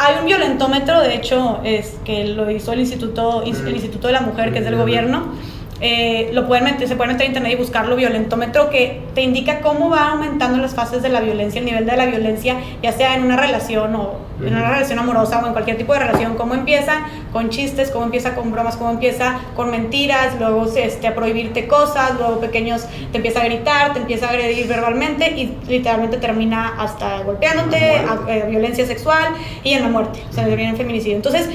[0.00, 4.20] hay un violentómetro, de hecho, es que lo hizo el Instituto, el Instituto de la
[4.20, 5.32] Mujer, que es del gobierno.
[5.80, 9.60] Eh, lo pueden meter, se pueden meter a internet y buscarlo, violentómetro, que te indica
[9.60, 13.14] cómo va aumentando las fases de la violencia, el nivel de la violencia, ya sea
[13.14, 16.54] en una relación o en una relación amorosa o en cualquier tipo de relación, cómo
[16.54, 21.66] empieza con chistes, cómo empieza con bromas, cómo empieza con mentiras, luego este, a prohibirte
[21.68, 26.74] cosas, luego pequeños te empieza a gritar, te empieza a agredir verbalmente y literalmente termina
[26.78, 31.16] hasta golpeándote, a- eh, violencia sexual y en la muerte, o sea, termina en feminicidio.
[31.16, 31.48] Entonces,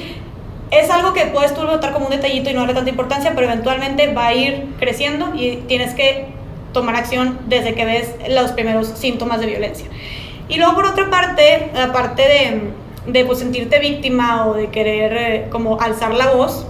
[0.80, 3.48] es algo que puedes tú notar como un detallito y no darle tanta importancia, pero
[3.48, 6.28] eventualmente va a ir creciendo y tienes que
[6.72, 9.88] tomar acción desde que ves los primeros síntomas de violencia.
[10.50, 15.48] Y luego por otra parte, aparte de, de pues, sentirte víctima o de querer eh,
[15.50, 16.66] como alzar la voz,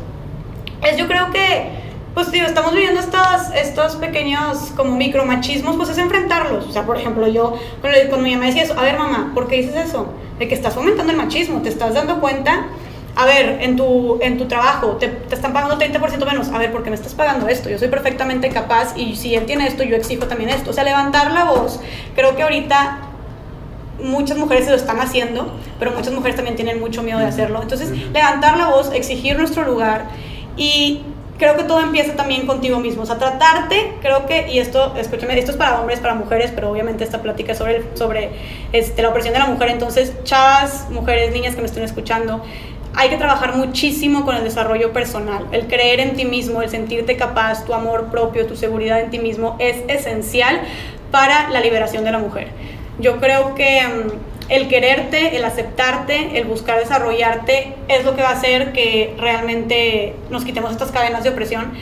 [0.84, 5.98] es yo creo que pues digo, estamos viviendo estos, estos pequeños como micromachismos, pues es
[5.98, 6.68] enfrentarlos.
[6.68, 9.48] O sea, por ejemplo, yo cuando, cuando mi mamá decía eso, a ver mamá, ¿por
[9.48, 10.14] qué dices eso?
[10.38, 12.68] De que estás fomentando el machismo, te estás dando cuenta,
[13.16, 16.72] a ver, en tu, en tu trabajo te, te están pagando 30% menos, a ver,
[16.72, 17.70] ¿por qué me estás pagando esto?
[17.70, 20.72] Yo soy perfectamente capaz y si él tiene esto, yo exijo también esto.
[20.72, 21.80] O sea, levantar la voz,
[22.16, 23.00] creo que ahorita
[24.02, 27.62] muchas mujeres se lo están haciendo, pero muchas mujeres también tienen mucho miedo de hacerlo.
[27.62, 30.06] Entonces, levantar la voz, exigir nuestro lugar
[30.58, 31.04] y
[31.38, 33.04] creo que todo empieza también contigo mismo.
[33.04, 36.72] O sea, tratarte, creo que, y esto, escúchame, esto es para hombres, para mujeres, pero
[36.72, 38.32] obviamente esta plática es sobre, sobre
[38.72, 39.70] este, la opresión de la mujer.
[39.70, 42.44] Entonces, chavas, mujeres, niñas que me estén escuchando,
[42.96, 45.48] hay que trabajar muchísimo con el desarrollo personal.
[45.52, 49.20] El creer en ti mismo, el sentirte capaz, tu amor propio, tu seguridad en ti
[49.20, 50.62] mismo es esencial
[51.12, 52.50] para la liberación de la mujer.
[53.00, 58.30] Yo creo que mm, el quererte, el aceptarte, el buscar desarrollarte es lo que va
[58.30, 61.74] a hacer que realmente nos quitemos estas cadenas de opresión.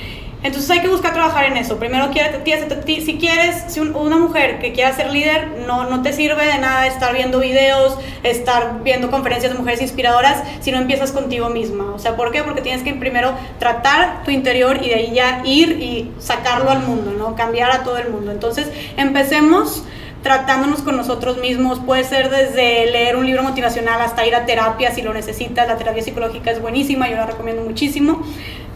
[0.43, 1.77] Entonces hay que buscar trabajar en eso.
[1.77, 6.57] Primero, si quieres, si una mujer que quiera ser líder, no, no te sirve de
[6.57, 11.93] nada estar viendo videos, estar viendo conferencias de mujeres inspiradoras, si no empiezas contigo misma.
[11.93, 12.43] O sea, ¿por qué?
[12.43, 16.79] Porque tienes que primero tratar tu interior y de ahí ya ir y sacarlo al
[16.79, 17.35] mundo, ¿no?
[17.35, 18.31] Cambiar a todo el mundo.
[18.31, 19.83] Entonces, empecemos
[20.23, 21.79] tratándonos con nosotros mismos.
[21.79, 25.67] Puede ser desde leer un libro motivacional hasta ir a terapia si lo necesitas.
[25.67, 28.23] La terapia psicológica es buenísima, yo la recomiendo muchísimo.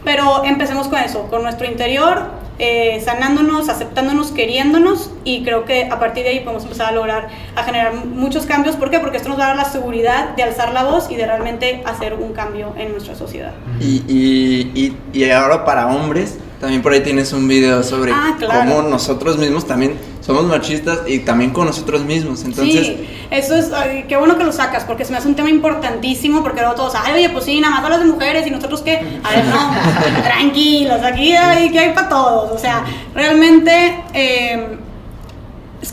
[0.05, 5.99] Pero empecemos con eso, con nuestro interior, eh, sanándonos, aceptándonos, queriéndonos y creo que a
[5.99, 8.77] partir de ahí podemos empezar a lograr, a generar muchos cambios.
[8.77, 8.99] ¿Por qué?
[8.99, 12.31] Porque esto nos va la seguridad de alzar la voz y de realmente hacer un
[12.31, 13.51] cambio en nuestra sociedad.
[13.81, 18.59] Y, y, y ahora para hombres, también por ahí tienes un video sobre Ah, claro.
[18.71, 22.43] cómo nosotros mismos también somos machistas y también con nosotros mismos.
[22.43, 25.35] Entonces, sí, eso es, ay, qué bueno que lo sacas, porque se me hace un
[25.35, 28.51] tema importantísimo, porque luego todos, ay, oye, pues sí, nada más hablas de mujeres y
[28.51, 34.03] nosotros qué, a ver, no, tranquilos, aquí hay, que hay para todos, o sea, realmente
[34.13, 34.77] eh,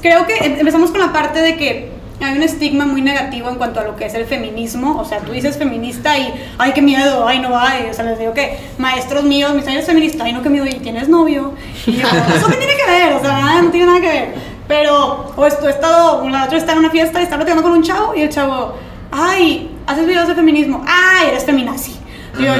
[0.00, 1.90] creo que em- empezamos con la parte de que
[2.24, 5.18] hay un estigma muy negativo en cuanto a lo que es el feminismo, o sea,
[5.18, 8.58] tú dices feminista y, ay, qué miedo, ay, no, ay, o sea, les digo que
[8.78, 11.54] maestros míos, mis años feminista, ay, no, qué miedo, y tienes novio,
[11.86, 14.34] y yo, eso qué tiene que ver, o sea, nada, no tiene nada que ver,
[14.68, 17.72] pero, o esto, he estado, la otra está en una fiesta y está platicando con
[17.72, 18.74] un chavo, y el chavo,
[19.10, 22.01] ay, haces videos de feminismo, ay, eres feminazi.
[22.38, 22.52] Y, yo,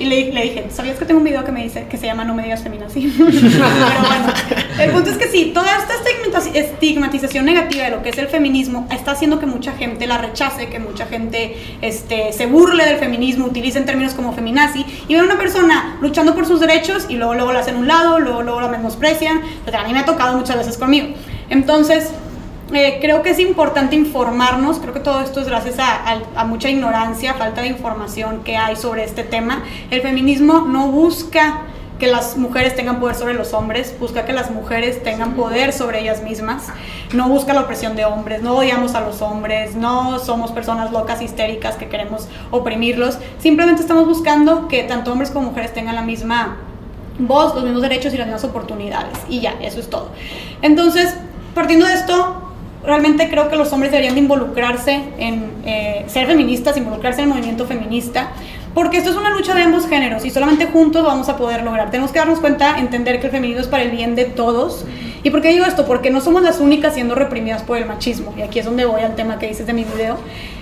[0.00, 2.24] y le, le dije, ¿sabías que tengo un video que me dice que se llama
[2.24, 3.06] No me digas feminazi?
[3.16, 4.32] Pero bueno,
[4.80, 8.26] el punto es que sí, toda esta estigmatiz- estigmatización negativa de lo que es el
[8.28, 12.98] feminismo está haciendo que mucha gente la rechace, que mucha gente este, se burle del
[12.98, 17.14] feminismo, utilicen términos como feminazi y ven a una persona luchando por sus derechos y
[17.14, 19.42] luego, luego la hacen un lado, luego, luego la menosprecian.
[19.64, 21.08] Pero a mí me ha tocado muchas veces conmigo.
[21.50, 22.10] Entonces,
[22.72, 26.44] eh, creo que es importante informarnos, creo que todo esto es gracias a, a- a
[26.44, 29.62] mucha ignorancia, falta de información que hay sobre este tema.
[29.90, 31.62] El feminismo no busca
[31.98, 36.00] que las mujeres tengan poder sobre los hombres, busca que las mujeres tengan poder sobre
[36.00, 36.68] ellas mismas,
[37.12, 41.20] no busca la opresión de hombres, no odiamos a los hombres, no somos personas locas,
[41.20, 46.56] histéricas que queremos oprimirlos, simplemente estamos buscando que tanto hombres como mujeres tengan la misma
[47.18, 49.18] voz, los mismos derechos y las mismas oportunidades.
[49.28, 50.08] Y ya, eso es todo.
[50.62, 51.14] Entonces,
[51.54, 52.49] partiendo de esto,
[52.84, 57.34] realmente creo que los hombres deberían de involucrarse en eh, ser feministas, involucrarse en el
[57.34, 58.30] movimiento feminista,
[58.74, 61.90] porque esto es una lucha de ambos géneros y solamente juntos vamos a poder lograr.
[61.90, 64.84] Tenemos que darnos cuenta, entender que el feminismo es para el bien de todos.
[65.22, 65.86] ¿Y por qué digo esto?
[65.86, 68.32] Porque no somos las únicas siendo reprimidas por el machismo.
[68.38, 70.16] Y aquí es donde voy al tema que dices de mi video.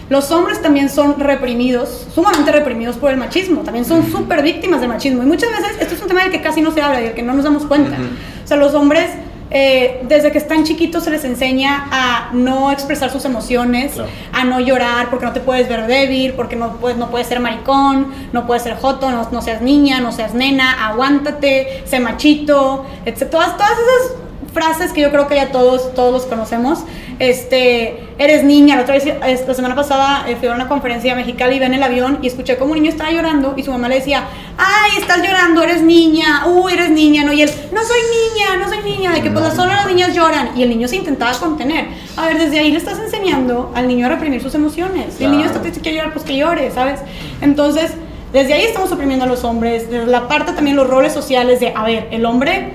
[0.09, 3.61] Los hombres también son reprimidos, sumamente reprimidos por el machismo.
[3.61, 5.23] También son súper víctimas del machismo.
[5.23, 7.15] Y muchas veces esto es un tema del que casi no se habla y del
[7.15, 7.97] que no nos damos cuenta.
[8.43, 9.11] O sea, los hombres
[9.51, 13.95] eh, desde que están chiquitos se les enseña a no expresar sus emociones,
[14.33, 17.41] a no llorar porque no te puedes ver débil, porque no puedes, no puedes ser
[17.41, 22.85] maricón, no puedes ser joto, no, no seas niña, no seas nena, aguántate, sé machito,
[23.07, 23.31] etc.
[23.31, 26.81] Todas, todas esas frases que yo creo que ya todos, todos los conocemos.
[27.19, 29.05] Este, eres niña, la otra vez,
[29.47, 32.29] la semana pasada eh, fui a una conferencia a Mexicali, iba en el avión y
[32.29, 34.25] escuché como un niño estaba llorando y su mamá le decía,
[34.57, 37.33] ay, estás llorando, eres niña, uy, eres niña, ¿no?
[37.33, 40.51] Y él, no soy niña, no soy niña, de que pues solo las niñas lloran.
[40.57, 41.87] Y el niño se intentaba contener.
[42.17, 45.15] A ver, desde ahí le estás enseñando al niño a reprimir sus emociones.
[45.19, 47.01] Si el niño está triste y quiere llorar, pues que llore, ¿sabes?
[47.41, 47.93] Entonces,
[48.33, 51.73] desde ahí estamos oprimiendo a los hombres, desde la parte también los roles sociales de,
[51.75, 52.73] a ver, el hombre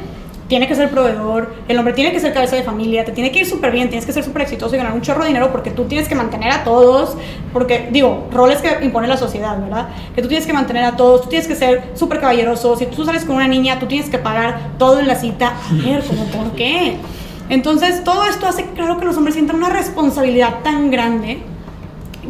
[0.47, 3.39] tiene que ser proveedor, el hombre tiene que ser cabeza de familia, te tiene que
[3.39, 5.71] ir súper bien, tienes que ser súper exitoso y ganar un chorro de dinero porque
[5.71, 7.15] tú tienes que mantener a todos,
[7.53, 9.89] porque digo, roles que impone la sociedad, ¿verdad?
[10.15, 13.05] Que tú tienes que mantener a todos, tú tienes que ser súper caballeroso, si tú
[13.05, 15.53] sales con una niña, tú tienes que pagar todo en la cita.
[15.69, 16.97] A ver, ¿cómo por qué?
[17.49, 21.43] Entonces, todo esto hace, claro, que los hombres sientan una responsabilidad tan grande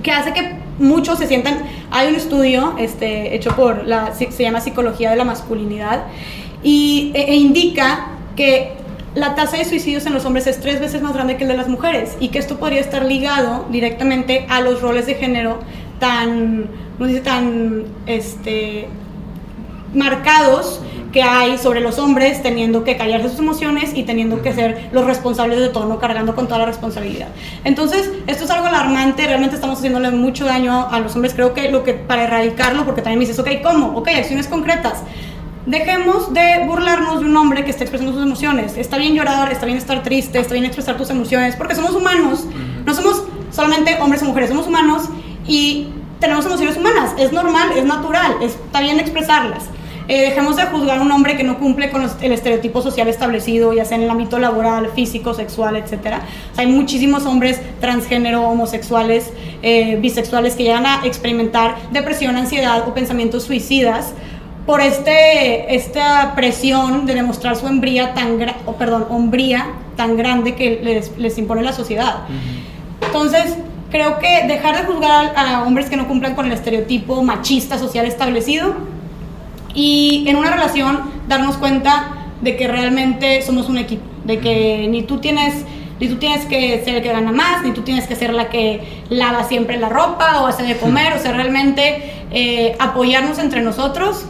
[0.02, 1.64] que hace que muchos se sientan.
[1.92, 4.14] Hay un estudio este, hecho por la.
[4.14, 6.04] se llama Psicología de la Masculinidad
[6.64, 8.74] y, e, e indica que
[9.16, 11.58] la tasa de suicidios en los hombres es tres veces más grande que el de
[11.58, 15.60] las mujeres y que esto podría estar ligado directamente a los roles de género
[16.00, 18.88] tan, no dice, tan este,
[19.94, 24.90] marcados que hay sobre los hombres teniendo que callarse sus emociones y teniendo que ser
[24.92, 27.28] los responsables de todo, no cargando con toda la responsabilidad.
[27.64, 31.70] Entonces, esto es algo alarmante, realmente estamos haciéndole mucho daño a los hombres, creo que
[31.70, 33.96] lo que para erradicarlo, porque también me dices, ok, ¿cómo?
[33.96, 35.04] Ok, acciones concretas.
[35.66, 38.76] Dejemos de burlarnos de un hombre que está expresando sus emociones.
[38.76, 42.46] Está bien llorar, está bien estar triste, está bien expresar tus emociones, porque somos humanos.
[42.86, 45.04] No somos solamente hombres o mujeres, somos humanos
[45.48, 45.88] y
[46.20, 47.14] tenemos emociones humanas.
[47.18, 49.70] Es normal, es natural, está bien expresarlas.
[50.10, 53.72] Eh, dejemos de juzgar a un hombre que no cumple con el estereotipo social establecido,
[53.72, 56.18] ya sea en el ámbito laboral, físico, sexual, etc.
[56.58, 63.44] hay muchísimos hombres transgénero, homosexuales, eh, bisexuales que llegan a experimentar depresión, ansiedad o pensamientos
[63.44, 64.14] suicidas
[64.66, 70.80] por este, esta presión de demostrar su hombría tan, o perdón, hombría tan grande que
[70.82, 72.22] les, les impone la sociedad.
[73.02, 73.58] Entonces,
[73.92, 78.06] creo que dejar de juzgar a hombres que no cumplan con el estereotipo machista social
[78.06, 78.74] establecido
[79.76, 85.04] y en una relación darnos cuenta de que realmente somos un equipo, de que ni
[85.04, 85.66] tú tienes
[86.00, 88.50] ni tú tienes que ser el que gana más, ni tú tienes que ser la
[88.50, 93.62] que lava siempre la ropa o hace de comer, o sea, realmente eh, apoyarnos entre
[93.62, 94.26] nosotros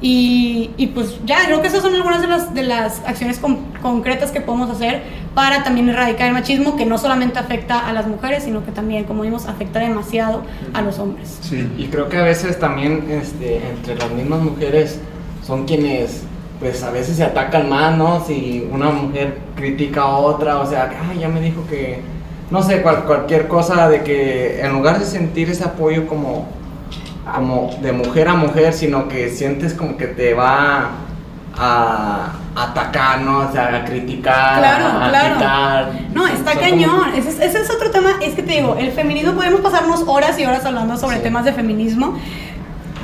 [0.00, 3.40] y, y, pues ya, creo que esas son algunas de las, de las acciones
[3.82, 5.02] concretas que podemos hacer
[5.34, 9.04] para también erradicar el machismo que no solamente afecta a las mujeres, sino que también,
[9.04, 11.38] como vimos, afecta demasiado a los hombres.
[11.40, 15.00] Sí, y creo que a veces también este, entre las mismas mujeres
[15.44, 16.22] son quienes
[16.60, 18.24] pues a veces se atacan más, ¿no?
[18.24, 22.00] Si una mujer critica a otra, o sea, ay, ya me dijo que,
[22.50, 26.48] no sé, cualquier cosa de que en lugar de sentir ese apoyo como
[27.34, 30.90] como de mujer a mujer, sino que sientes como que te va
[31.56, 33.38] a atacar, ¿no?
[33.48, 35.92] O sea, a criticar, a, claro.
[36.14, 37.12] No, está cañón.
[37.14, 38.10] Ese, es, otro tema.
[38.22, 41.52] Es que te digo, el feminismo, podemos pasarnos horas y horas hablando sobre temas de
[41.52, 42.18] feminismo.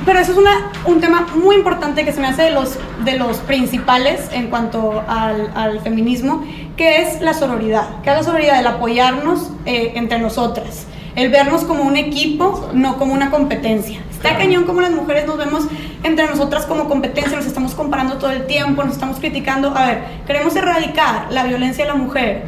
[0.05, 3.17] Pero eso es una, un tema muy importante que se me hace de los, de
[3.17, 6.45] los principales en cuanto al, al feminismo,
[6.77, 8.03] que es la sororidad.
[8.03, 12.99] Que es la sororidad, el apoyarnos eh, entre nosotras el vernos como un equipo, no
[12.99, 14.01] como una competencia.
[14.11, 15.65] Está cañón como las mujeres nos vemos
[16.03, 19.77] entre nosotras como competencia, nos estamos comparando todo el tiempo, nos estamos criticando.
[19.77, 22.45] A ver, queremos erradicar la violencia de la mujer.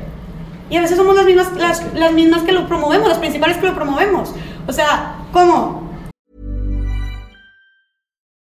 [0.68, 3.66] Y a veces somos las mismas, las, las mismas que lo promovemos, las principales que
[3.66, 4.34] lo promovemos.
[4.66, 5.85] O sea, ¿cómo?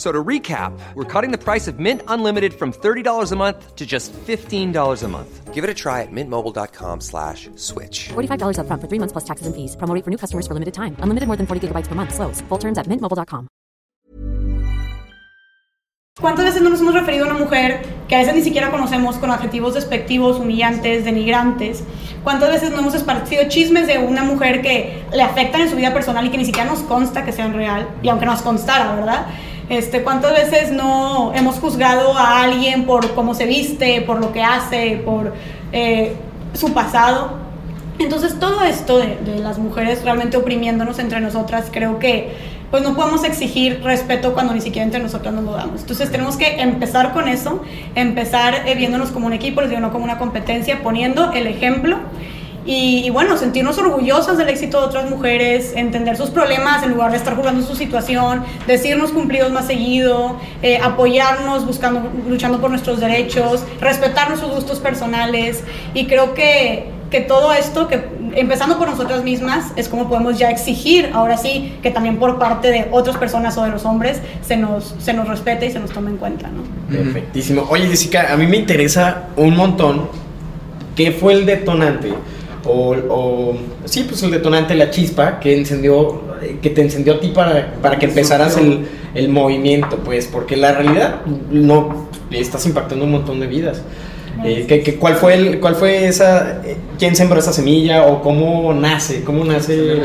[0.00, 3.84] So to recap, we're cutting the price of Mint Unlimited from $30 a month to
[3.84, 5.52] just $15 a month.
[5.52, 8.08] Give it a try at mintmobile.com slash switch.
[8.08, 9.76] $45 up front for three months plus taxes and fees.
[9.76, 10.96] Promoting for new customers for limited time.
[11.00, 12.14] Unlimited more than 40 gigabytes per month.
[12.14, 12.40] Slows.
[12.48, 13.48] Full terms at mintmobile.com.
[16.18, 19.16] ¿Cuántas veces no nos hemos referido a una mujer que a veces ni siquiera conocemos
[19.16, 21.84] con adjetivos despectivos, humillantes, denigrantes?
[22.24, 25.92] ¿Cuántas veces no hemos esparcido chismes de una mujer que le afectan en su vida
[25.92, 27.88] personal y que ni siquiera nos consta que sean real?
[28.02, 29.26] Y aunque nos constara, ¿verdad?
[29.70, 34.42] Este, ¿Cuántas veces no hemos juzgado a alguien por cómo se viste, por lo que
[34.42, 35.32] hace, por
[35.72, 36.16] eh,
[36.54, 37.38] su pasado?
[38.00, 42.34] Entonces todo esto de, de, las mujeres realmente oprimiéndonos entre nosotras, creo que
[42.72, 45.82] pues no podemos exigir respeto cuando ni siquiera entre nosotras nos lo damos.
[45.82, 47.62] Entonces tenemos que empezar con eso,
[47.94, 51.98] empezar eh, viéndonos como un equipo, no como una competencia, poniendo el ejemplo.
[52.66, 57.16] Y, bueno, sentirnos orgullosas del éxito de otras mujeres, entender sus problemas en lugar de
[57.16, 63.64] estar jugando su situación, decirnos cumplidos más seguido, eh, apoyarnos, buscando, luchando por nuestros derechos,
[63.80, 65.64] respetar nuestros gustos personales.
[65.94, 68.04] Y creo que, que todo esto, que
[68.34, 72.70] empezando por nosotras mismas, es como podemos ya exigir, ahora sí, que también por parte
[72.70, 75.90] de otras personas o de los hombres se nos, se nos respete y se nos
[75.90, 76.62] tome en cuenta, ¿no?
[76.94, 77.66] Perfectísimo.
[77.70, 80.08] Oye, Jessica, a mí me interesa un montón
[80.94, 82.12] qué fue el detonante
[82.64, 86.22] o, o- sí, pues el detonante, la chispa que encendió,
[86.62, 90.72] que te encendió a ti para, para que empezaras el, el movimiento, pues, porque la
[90.72, 93.82] realidad no estás impactando un montón de vidas.
[94.44, 98.22] Eh, ¿qué- qué- cuál fue el, cuál fue esa, eh, quién sembró esa semilla o
[98.22, 99.98] cómo nace, cómo nace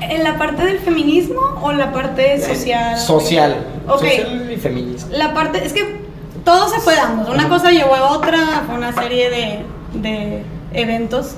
[0.00, 2.98] ¿En la parte del feminismo o la parte social?
[2.98, 3.56] social,
[3.88, 4.00] Ok.
[4.00, 5.16] social y feminista?
[5.16, 6.02] La parte, es que
[6.44, 7.30] todo se fue dando.
[7.32, 9.58] Una cosa llevó a otra, fue una serie de,
[10.00, 10.42] de
[10.74, 11.36] eventos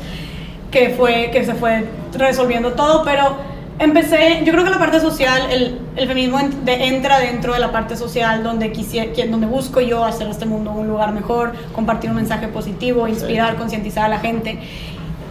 [0.74, 1.84] que, fue, que se fue
[2.18, 3.36] resolviendo todo, pero
[3.78, 7.60] empecé, yo creo que la parte social, el, el feminismo en- de- entra dentro de
[7.60, 12.10] la parte social donde, quisiera, donde busco yo hacer este mundo un lugar mejor, compartir
[12.10, 14.58] un mensaje positivo, inspirar, concientizar a la gente.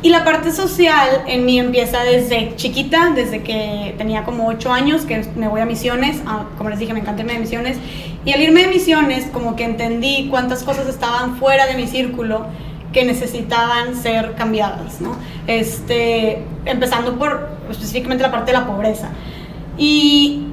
[0.01, 5.03] Y la parte social en mí empieza desde chiquita, desde que tenía como 8 años,
[5.05, 7.77] que me voy a misiones, ah, como les dije, me encanta irme de misiones,
[8.25, 12.47] y al irme de misiones como que entendí cuántas cosas estaban fuera de mi círculo
[12.93, 15.15] que necesitaban ser cambiadas, ¿no?
[15.47, 19.09] Este, empezando por específicamente la parte de la pobreza.
[19.77, 20.47] Y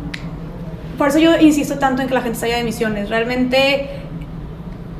[0.98, 3.08] por eso yo insisto tanto en que la gente salga de misiones.
[3.10, 3.90] Realmente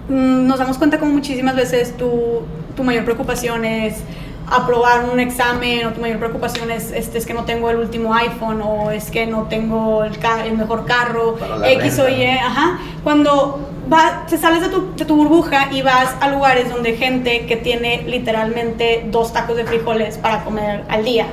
[0.08, 2.42] mm, nos damos cuenta como muchísimas veces tu,
[2.76, 3.96] tu mayor preocupación es
[4.50, 8.14] aprobar un examen o tu mayor preocupación es, este, es que no tengo el último
[8.14, 10.12] iPhone o es que no tengo el,
[10.44, 12.10] el mejor carro, X o renta.
[12.10, 12.78] Y, ajá.
[13.04, 17.46] Cuando va, te sales de tu, de tu burbuja y vas a lugares donde gente
[17.46, 21.26] que tiene literalmente dos tacos de frijoles para comer al día,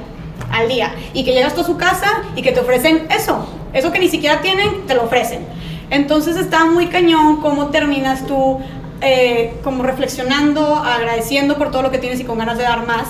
[0.51, 3.91] al día, y que llegas tú a su casa y que te ofrecen eso, eso
[3.91, 5.45] que ni siquiera tienen, te lo ofrecen.
[5.89, 8.59] Entonces está muy cañón cómo terminas tú
[8.99, 13.09] eh, como reflexionando, agradeciendo por todo lo que tienes y con ganas de dar más.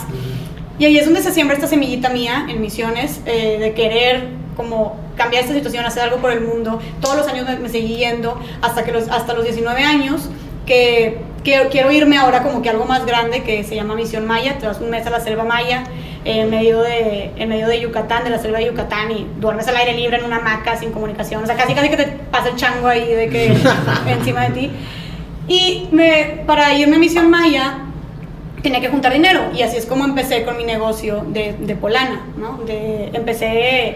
[0.79, 4.27] Y ahí es donde se siembra esta semillita mía en misiones, eh, de querer
[4.57, 6.81] como cambiar esta situación, hacer algo por el mundo.
[6.99, 10.29] Todos los años me, me seguí yendo hasta, que los, hasta los 19 años,
[10.65, 14.57] que quiero, quiero irme ahora como que algo más grande que se llama Misión Maya.
[14.57, 15.83] Te vas un mes a la selva maya,
[16.25, 19.77] en, medio de, en medio de Yucatán, de la selva de Yucatán, y duermes al
[19.77, 21.43] aire libre en una hamaca sin comunicación.
[21.43, 23.55] O sea, casi casi que te pasa el chango ahí de que
[24.07, 24.71] encima de ti.
[25.47, 27.83] Y me, para irme a Misión Maya
[28.61, 32.25] tenía que juntar dinero y así es como empecé con mi negocio de, de Polana,
[32.37, 32.57] ¿no?
[32.65, 33.95] De, empecé,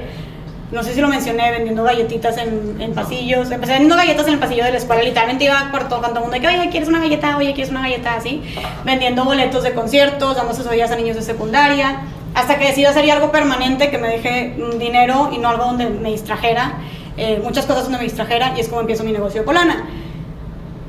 [0.71, 3.51] no sé si lo mencioné, vendiendo galletitas en, en pasillos.
[3.51, 6.31] Empecé vendiendo galletas en el pasillo de la escuela, literalmente iba por todo, el mundo,
[6.39, 7.37] que, oye, ¿quieres una galleta?
[7.37, 8.15] Oye, ¿quieres una galleta?
[8.15, 8.41] Así,
[8.85, 12.01] vendiendo boletos de conciertos, dando asesorías a niños de secundaria,
[12.33, 15.89] hasta que decidí hacer algo permanente que me deje mm, dinero y no algo donde
[15.89, 16.73] me distrajera,
[17.17, 19.85] eh, muchas cosas donde me distrajera y es como empiezo mi negocio de Polana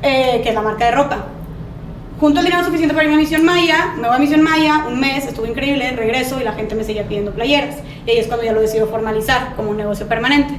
[0.03, 1.25] eh, que es la marca de ropa.
[2.23, 5.01] Junto el dinero suficiente para irme a Misión Maya, me voy a Misión Maya, un
[5.01, 7.79] mes, estuvo increíble, regreso y la gente me seguía pidiendo playeras.
[8.07, 10.55] Y ahí es cuando ya lo decido formalizar como un negocio permanente.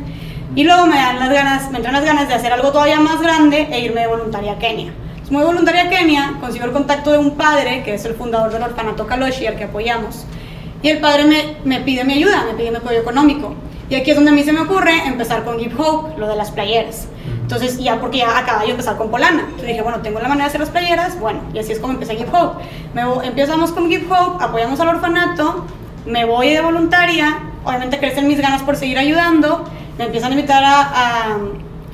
[0.58, 3.22] Y luego me dan las ganas, me entran las ganas de hacer algo todavía más
[3.22, 4.92] grande e irme de voluntaria a Kenia.
[5.12, 8.52] Entonces, de voluntaria a Kenia, consigo el contacto de un padre, que es el fundador
[8.52, 10.26] del orfanato Kaloshi, al que apoyamos.
[10.82, 13.56] Y el padre me, me pide mi ayuda, me pide mi apoyo económico.
[13.90, 16.36] Y aquí es donde a mí se me ocurre empezar con Give Hope, lo de
[16.36, 17.08] las playeras.
[17.42, 19.42] Entonces, ya porque ya acababa yo empezar con Polana.
[19.42, 21.94] Entonces dije, bueno, tengo la manera de hacer las playeras, bueno, y así es como
[21.94, 22.64] empecé Give Hope.
[22.94, 25.66] Me empezamos con Give Hope, apoyamos al orfanato,
[26.06, 29.66] me voy de voluntaria, obviamente crecen mis ganas por seguir ayudando,
[29.98, 31.38] me empiezan a invitar a, a-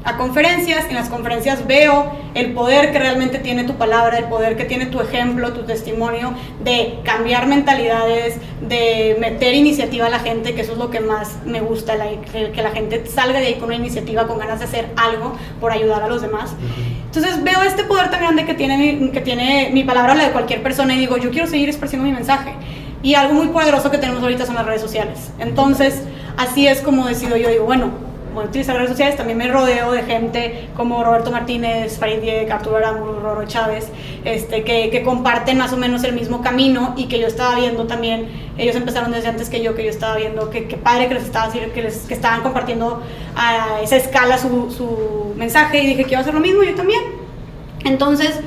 [0.09, 4.57] a conferencias, en las conferencias veo el poder que realmente tiene tu palabra, el poder
[4.57, 6.33] que tiene tu ejemplo, tu testimonio,
[6.63, 11.37] de cambiar mentalidades, de meter iniciativa a la gente, que eso es lo que más
[11.45, 14.59] me gusta, la- que, que la gente salga de ahí con una iniciativa, con ganas
[14.59, 16.51] de hacer algo por ayudar a los demás.
[17.05, 20.31] Entonces veo este poder tan grande que tiene, mi, que tiene mi palabra, la de
[20.31, 22.53] cualquier persona, y digo, yo quiero seguir expresando mi mensaje.
[23.01, 25.31] Y algo muy poderoso que tenemos ahorita son las redes sociales.
[25.39, 26.03] Entonces,
[26.37, 30.67] así es como decido yo, digo, bueno, utilizar redes sociales, también me rodeo de gente
[30.75, 33.89] como Roberto Martínez, Farid Diek, Arturo Aramburu, Roro Chávez,
[34.25, 37.87] este, que, que comparten más o menos el mismo camino y que yo estaba viendo
[37.87, 38.27] también,
[38.57, 41.23] ellos empezaron desde antes que yo, que yo estaba viendo, que, que padre que les
[41.23, 43.01] estaba que, les, que estaban compartiendo
[43.35, 47.01] a esa escala su, su mensaje y dije a hacer lo mismo yo también.
[47.85, 48.39] Entonces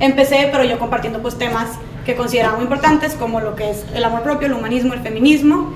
[0.00, 1.68] empecé, pero yo compartiendo pues temas
[2.04, 5.72] que consideraba muy importantes como lo que es el amor propio, el humanismo, el feminismo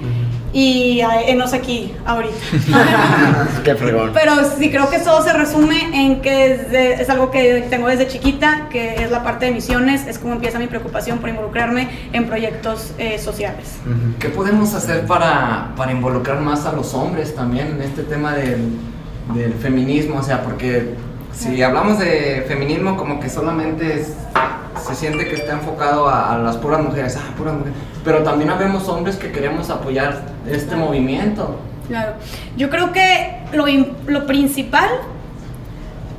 [0.54, 2.34] y eh, enos aquí ahorita.
[3.64, 4.12] Qué fregón.
[4.14, 8.68] Pero sí creo que todo se resume en que es algo que tengo desde chiquita,
[8.70, 12.92] que es la parte de misiones, es como empieza mi preocupación por involucrarme en proyectos
[12.98, 13.66] eh, sociales.
[14.20, 18.70] ¿Qué podemos hacer para, para involucrar más a los hombres también en este tema del,
[19.34, 20.20] del feminismo?
[20.20, 20.94] O sea, porque
[21.36, 24.14] si hablamos de feminismo como que solamente es-
[24.86, 27.74] se siente que está enfocado a, a las puras mujeres, ah, puras mujeres.
[28.04, 31.58] Pero también habemos hombres que queremos apoyar este movimiento.
[31.88, 32.12] Claro.
[32.56, 33.66] Yo creo que lo,
[34.06, 34.88] lo principal,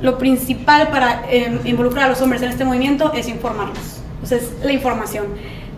[0.00, 4.00] lo principal para eh, involucrar a los hombres en este movimiento es informarlos.
[4.22, 5.26] O sea, es la información.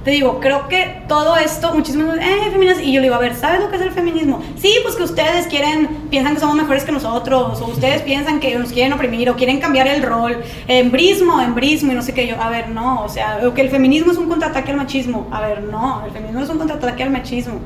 [0.08, 3.36] Te digo, creo que todo esto, muchísimo, eh, feminismo, y yo le digo, a ver,
[3.36, 4.42] ¿sabes lo que es el feminismo?
[4.56, 8.58] Sí, pues que ustedes quieren, piensan que somos mejores que nosotros, o ustedes piensan que
[8.58, 12.40] nos quieren oprimir, o quieren cambiar el rol, embrismo, embrismo, y no sé qué, yo,
[12.40, 15.42] a ver, no, o sea, o que el feminismo es un contraataque al machismo, a
[15.42, 17.60] ver, no, el feminismo es un contraataque al machismo.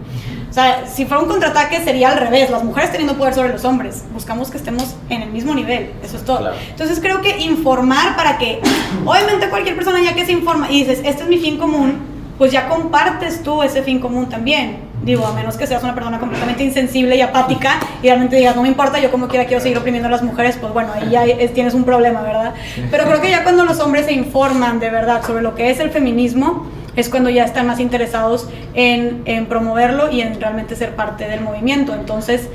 [0.51, 3.65] O sea, si fuera un contraataque sería al revés, las mujeres teniendo poder sobre los
[3.65, 4.05] hombres.
[4.13, 6.41] Buscamos que estemos en el mismo nivel, eso es todo.
[6.41, 6.57] Claro.
[6.69, 8.61] Entonces creo que informar para que,
[9.07, 12.51] obviamente cualquier persona ya que se informa y dices, este es mi fin común, pues
[12.53, 14.91] ya compartes tú ese fin común también.
[15.05, 18.63] Digo, a menos que seas una persona completamente insensible y apática y realmente digas, no
[18.63, 21.25] me importa, yo como quiera quiero seguir oprimiendo a las mujeres, pues bueno, ahí ya
[21.25, 22.55] es- tienes un problema, ¿verdad?
[22.91, 25.81] Pero creo que ya cuando los hombres se informan de verdad sobre lo que es
[25.81, 30.95] el feminismo, es cuando ya están más interesados en, en promoverlo y en realmente ser
[30.95, 31.95] parte del movimiento.
[31.95, 32.49] Entonces,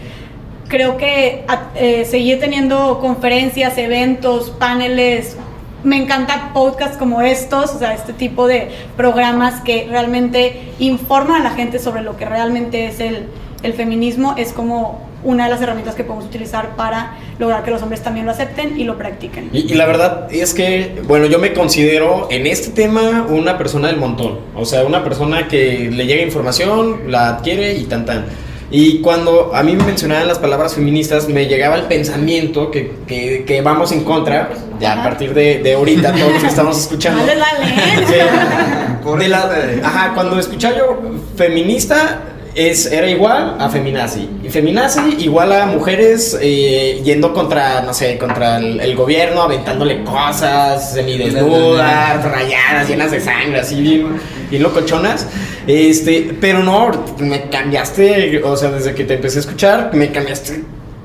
[0.69, 1.43] creo que
[1.75, 5.35] eh, seguir teniendo conferencias, eventos, paneles.
[5.83, 11.43] Me encanta podcasts como estos, o sea, este tipo de programas que realmente informan a
[11.43, 13.27] la gente sobre lo que realmente es el,
[13.63, 14.35] el feminismo.
[14.37, 18.25] Es como una de las herramientas que podemos utilizar para lograr que los hombres también
[18.25, 19.49] lo acepten y lo practiquen.
[19.53, 23.87] Y, y la verdad es que, bueno, yo me considero en este tema una persona
[23.87, 24.39] del montón.
[24.55, 28.25] O sea, una persona que le llega información, la adquiere y tan tan.
[28.69, 33.45] Y cuando a mí me mencionaban las palabras feministas, me llegaba el pensamiento que, que,
[33.47, 34.49] que vamos en contra,
[34.79, 37.25] ya a partir de, de ahorita, todos los que estamos escuchando.
[37.25, 38.07] Dale, dale.
[38.07, 39.17] Sí.
[39.19, 39.49] De la-
[39.83, 40.99] ajá, cuando escuchaba yo
[41.37, 42.19] feminista,
[42.57, 44.27] es, era igual a feminazi.
[44.43, 50.03] Y feminazi igual a mujeres eh, yendo contra, no sé, contra el, el gobierno, aventándole
[50.03, 54.07] cosas, semidesnudas, rayadas, llenas de sangre, así bien,
[54.49, 55.27] bien locochonas.
[55.67, 60.63] Este, pero no, me cambiaste, o sea, desde que te empecé a escuchar, me cambiaste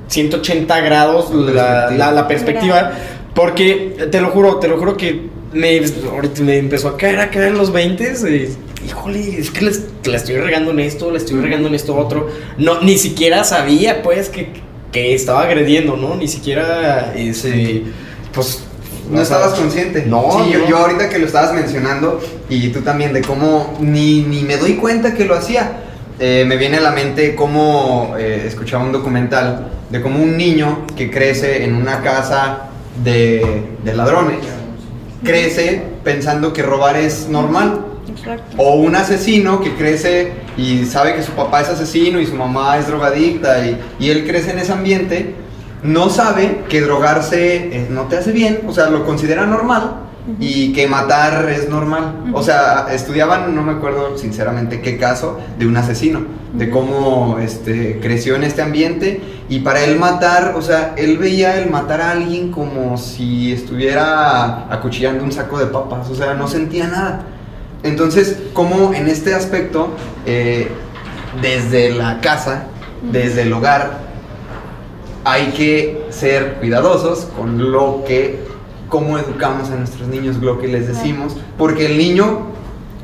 [0.09, 2.92] 180 grados la, la- la perspectiva.
[3.34, 5.22] Porque te lo juro, te lo juro que
[5.53, 5.80] me,
[6.11, 8.14] ahorita me empezó a caer a caer en los 20
[8.87, 12.28] híjole, es que les- la estoy regando en esto, la estoy regando en esto otro.
[12.59, 14.49] No, ni siquiera sabía, pues, que,
[14.93, 16.16] que estaba agrediendo, ¿no?
[16.16, 17.83] Ni siquiera, ese,
[18.35, 18.64] pues...
[19.11, 20.05] No sea, estabas consciente.
[20.07, 20.68] No, Sí, yo, no.
[20.68, 24.74] yo ahorita que lo estabas mencionando y tú también de cómo ni, ni me doy
[24.74, 25.80] cuenta que lo hacía.
[26.20, 30.87] eh, me viene a la mente cómo eh, escuchaba un documental de cómo un niño
[30.97, 32.70] que crece en una casa
[33.03, 34.37] de, de ladrones
[35.24, 37.87] crece pensando que robar es normal.
[38.16, 38.56] Exacto.
[38.58, 42.78] O un asesino que crece y sabe que su papá es asesino y su mamá
[42.78, 45.34] es drogadicta y, y él crece en ese ambiente,
[45.82, 50.02] no sabe que drogarse eh, no te hace bien, o sea, lo considera normal
[50.38, 52.30] y que matar es normal.
[52.32, 57.98] O sea, estudiaban, no me acuerdo sinceramente qué caso, de un asesino, de cómo este,
[58.00, 62.12] creció en este ambiente y para él matar, o sea, él veía el matar a
[62.12, 67.26] alguien como si estuviera acuchillando un saco de papas, o sea, no sentía nada.
[67.83, 69.89] Entonces, como en este aspecto,
[70.26, 70.68] eh,
[71.41, 72.64] desde la casa,
[73.11, 74.03] desde el hogar,
[75.24, 78.41] hay que ser cuidadosos con lo que,
[78.89, 82.51] cómo educamos a nuestros niños, lo que les decimos, porque el niño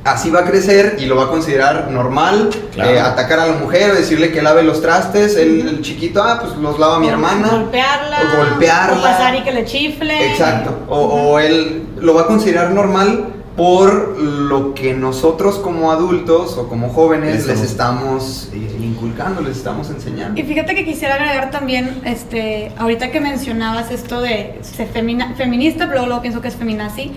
[0.05, 2.91] así va a crecer y lo va a considerar normal, Claro.
[2.91, 6.39] eh, atacar a la mujer o decirle que lave los trastes, el, el chiquito, ah,
[6.41, 7.49] pues los lava mi hermana.
[7.49, 8.18] Golpearla.
[8.33, 8.99] O golpearla.
[8.99, 10.31] O pasar y que le chifle.
[10.31, 10.76] Exacto.
[10.89, 13.26] O, o él lo va a considerar normal
[13.59, 19.90] por lo que nosotros como adultos o como jóvenes les estamos eh, inculcando, les estamos
[19.90, 20.40] enseñando.
[20.40, 25.88] Y fíjate que quisiera agregar también, este, ahorita que mencionabas esto de ser femina- feminista,
[25.88, 27.11] pero luego pienso que es feminazi.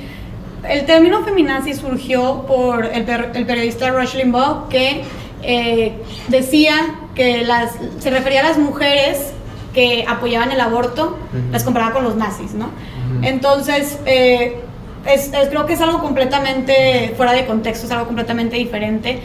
[0.68, 5.04] El término feminazi surgió por el, per- el periodista Rush Limbaugh que
[5.44, 5.94] eh,
[6.28, 6.74] decía
[7.14, 9.32] que las, se refería a las mujeres
[9.76, 11.18] que apoyaban el aborto,
[11.52, 12.70] las comparaba con los nazis, ¿no?
[13.22, 14.60] Entonces, eh,
[15.06, 19.22] es, es- creo que es algo completamente fuera de contexto, es algo completamente diferente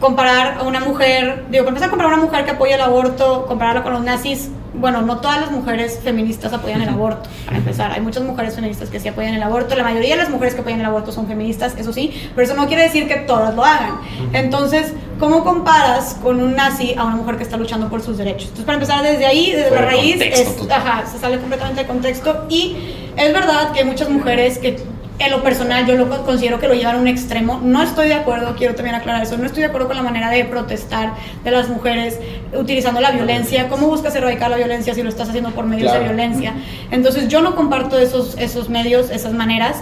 [0.00, 2.80] comparar a una mujer, digo, para empezar a comparar a una mujer que apoya el
[2.82, 7.56] aborto, compararla con los nazis, bueno, no todas las mujeres feministas apoyan el aborto, para
[7.58, 7.92] empezar.
[7.92, 10.60] Hay muchas mujeres feministas que sí apoyan el aborto, la mayoría de las mujeres que
[10.60, 13.64] apoyan el aborto son feministas, eso sí, pero eso no quiere decir que todas lo
[13.64, 14.00] hagan.
[14.32, 18.46] Entonces, ¿cómo comparas con un nazi a una mujer que está luchando por sus derechos?
[18.48, 21.86] Entonces, para empezar desde ahí, desde la raíz, contexto es, ajá, se sale completamente de
[21.86, 22.76] contexto y
[23.16, 24.76] es verdad que hay muchas mujeres que
[25.18, 27.60] en lo personal yo lo con- considero que lo llevan a un extremo.
[27.62, 30.28] No estoy de acuerdo, quiero también aclarar eso, no estoy de acuerdo con la manera
[30.30, 31.12] de protestar
[31.44, 32.18] de las mujeres
[32.52, 33.68] utilizando la violencia.
[33.68, 36.00] ¿Cómo buscas erradicar la violencia si lo estás haciendo por medios Claro.
[36.08, 36.54] de violencia?
[36.90, 39.76] Entonces yo no comparto esos, esos medios, esas maneras.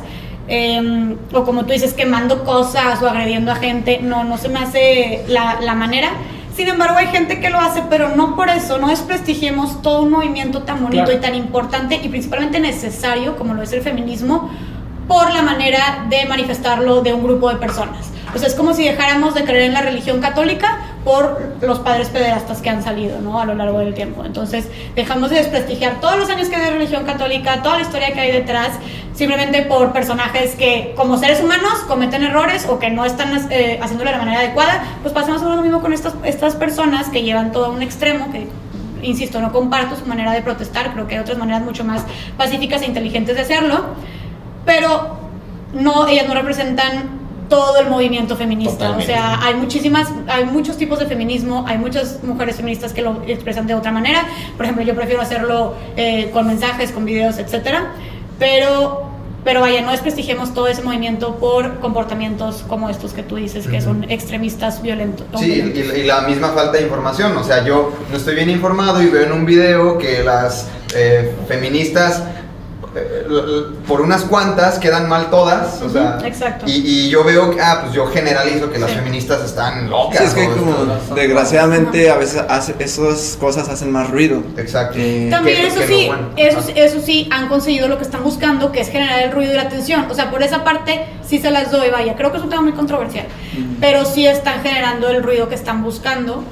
[0.49, 4.59] eh, o como tú dices, quemando cosas o agrediendo a gente, no, no se me
[4.59, 6.09] hace la, la manera.
[6.57, 10.11] Sin embargo, hay gente que lo hace, pero no por eso, no desprestigiemos todo un
[10.11, 11.19] movimiento tan bonito Claro.
[11.19, 14.51] y tan importante y principalmente necesario como lo es el feminismo
[15.13, 18.11] por la manera de manifestarlo de un grupo de personas.
[18.35, 22.09] O sea, es como si dejáramos de creer en la religión católica por los padres
[22.09, 23.39] pederastas que han salido, ¿no?
[23.39, 24.25] A lo largo del tiempo.
[24.25, 28.15] Entonces, dejamos de desprestigiar todos los años que hay de religión católica, toda la historia
[28.15, 28.71] que hay detrás,
[29.13, 34.09] simplemente por personajes que, como seres humanos, cometen errores o que no están eh, haciéndolo
[34.09, 34.83] de la manera adecuada.
[35.03, 38.33] Pues pasamos ahora lo mismo con estas, estas personas que llevan todo a un extremo,
[38.33, 38.47] que
[39.03, 42.03] insisto, no comparto su manera de protestar, creo que hay otras maneras mucho más
[42.39, 43.95] pacíficas e inteligentes de hacerlo,
[44.65, 45.17] pero
[45.75, 48.79] no, ellas no representan todo el movimiento feminista.
[48.79, 49.13] Totalmente.
[49.13, 53.23] O sea, hay muchísimas, hay muchos tipos de feminismo, hay muchas mujeres feministas que lo
[53.27, 54.27] expresan de otra manera.
[54.57, 57.93] Por ejemplo, yo prefiero hacerlo eh, con mensajes, con videos, etcétera.
[58.39, 59.05] Pero,
[59.45, 63.83] pero vaya, no desprestigiemos todo ese movimiento por comportamientos como estos que tú dices, que
[63.83, 65.27] son extremistas violentos.
[65.39, 65.95] Sí, violentos.
[65.95, 67.37] y, y la misma falta de información.
[67.37, 71.35] O sea, yo no estoy bien informado y veo en un video que las eh,
[71.49, 72.23] feministas,
[73.87, 75.81] por unas cuantas, quedan mal todas.
[75.83, 76.67] O sea, exacto.
[76.69, 76.73] Y,
[77.07, 78.97] y yo veo, que- ah, pues yo generalizo que las Sí.
[78.97, 80.19] feministas están locas.
[80.19, 80.75] Sí, es que como
[81.15, 84.43] desgraciadamente a veces hace- esas cosas hacen más ruido.
[84.57, 84.97] Exacto.
[84.99, 86.29] Eh, También que- eso que sí, bueno.
[86.37, 89.57] eso, eso sí han conseguido lo que están buscando, que es generar el ruido y
[89.57, 90.07] la atención.
[90.11, 92.63] O sea, por esa parte sí se las doy, vaya, creo que es un tema
[92.63, 93.27] muy controversial,
[93.81, 96.45] pero sí están generando el ruido que están buscando,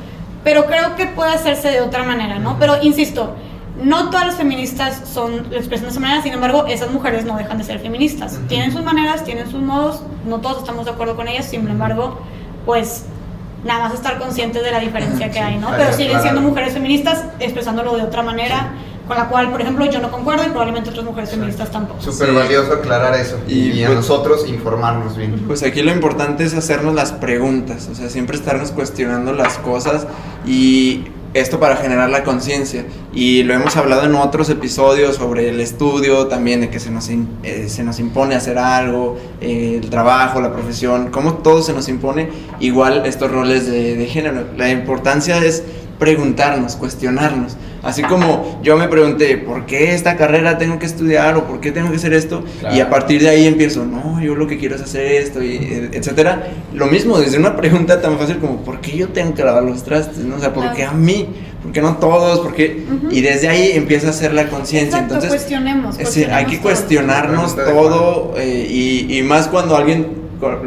[0.43, 2.57] pero creo que puede hacerse de otra manera, ¿no?
[2.59, 3.35] Pero insisto,
[3.83, 7.37] no todas las feministas son, lo expresan de esa manera, sin embargo, esas mujeres no
[7.37, 8.39] dejan de ser feministas.
[8.49, 12.19] Tienen sus maneras, tienen sus modos, no todos estamos de acuerdo con ellas, sin embargo,
[12.67, 13.05] pues
[13.65, 15.69] nada más estar conscientes de la diferencia que hay, ¿no?
[15.77, 18.73] Pero siguen siendo mujeres feministas expresándolo de otra manera,
[19.07, 22.01] con la cual, por ejemplo, yo no concuerdo y probablemente otras mujeres feministas tampoco.
[22.01, 22.35] Súper Sí.
[22.35, 23.39] valioso aclarar eso.
[23.49, 25.43] Y, Y a pues- nosotros informarnos bien.
[25.49, 30.07] Pues aquí lo importante es hacernos las preguntas, o sea, siempre estarnos cuestionando las cosas
[30.47, 32.85] y esto para generar la conciencia.
[33.13, 37.09] Y lo hemos hablado en otros episodios sobre el estudio también, de que se nos,
[37.09, 41.89] eh, se nos impone hacer algo, eh, el trabajo, la profesión, cómo todo se nos
[41.89, 42.29] impone,
[42.61, 44.47] igual estos roles de género.
[44.57, 45.63] La importancia es
[45.99, 47.57] preguntarnos, cuestionarnos.
[47.83, 51.73] Así como yo me pregunté, ¿por qué esta carrera tengo que estudiar o por qué
[51.73, 52.45] tengo que hacer esto?
[52.61, 52.77] Claro.
[52.77, 55.57] Y a partir de ahí empiezo, no, yo lo que quiero es hacer esto, y,
[55.57, 56.49] eh, etcétera.
[56.75, 59.83] Lo mismo, desde una pregunta tan fácil como, ¿por qué yo tengo que lavar los
[59.83, 60.19] trastes?
[60.19, 60.37] ¿no?
[60.37, 61.29] O sea, ¿por qué a mí?
[61.63, 62.41] ¿Por qué no todos?
[62.41, 62.85] ¿Por qué?
[63.11, 64.99] Y desde ahí empieza a hacer la conciencia.
[64.99, 65.99] Entonces, cuestionemos.
[65.99, 66.63] es decir, hay que todo.
[66.63, 70.07] cuestionarnos todo eh, y, y más cuando alguien,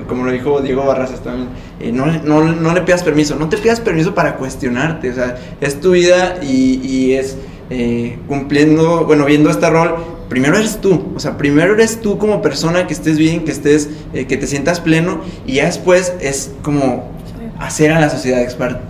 [0.07, 1.49] como lo dijo Diego Barrazas también,
[1.79, 5.37] eh, no, no, no le pidas permiso, no te pidas permiso para cuestionarte, o sea,
[5.59, 7.37] es tu vida y, y es
[7.69, 9.95] eh, cumpliendo, bueno, viendo este rol,
[10.29, 13.89] primero eres tú, o sea, primero eres tú como persona que estés bien, que estés,
[14.13, 17.11] eh, que te sientas pleno y después es como
[17.59, 18.41] hacer a la sociedad,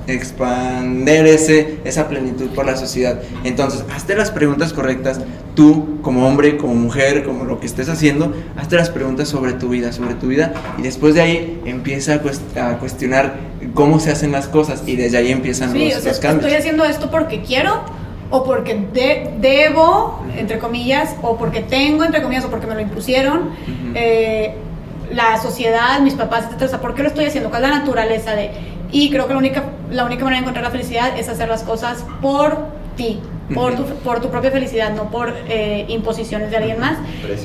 [0.08, 3.20] expander ese, esa plenitud por la sociedad.
[3.44, 5.20] Entonces, hazte las preguntas correctas,
[5.56, 9.70] tú como hombre, como mujer, como lo que estés haciendo, hazte las preguntas sobre tu
[9.70, 13.36] vida, sobre tu vida, y después de ahí empieza a, cuest- a cuestionar
[13.74, 16.46] cómo se hacen las cosas, y desde ahí empiezan Sí, los, o sea, los cambios.
[16.46, 17.82] estoy haciendo esto porque quiero
[18.32, 22.82] o porque de- debo, entre comillas, o porque tengo, entre comillas, o porque me lo
[22.82, 23.52] impusieron.
[23.94, 24.56] eh,
[25.14, 27.50] la sociedad, mis papás, etcétera, o sea, ¿por qué lo estoy haciendo?
[27.50, 28.52] ¿Cuál es la naturaleza de?
[28.92, 31.64] Y creo que la única, la única manera de encontrar la felicidad es hacer las
[31.64, 32.58] cosas por
[32.96, 33.20] ti,
[33.54, 36.98] por, tu, por tu propia felicidad, no por eh, imposiciones de alguien más.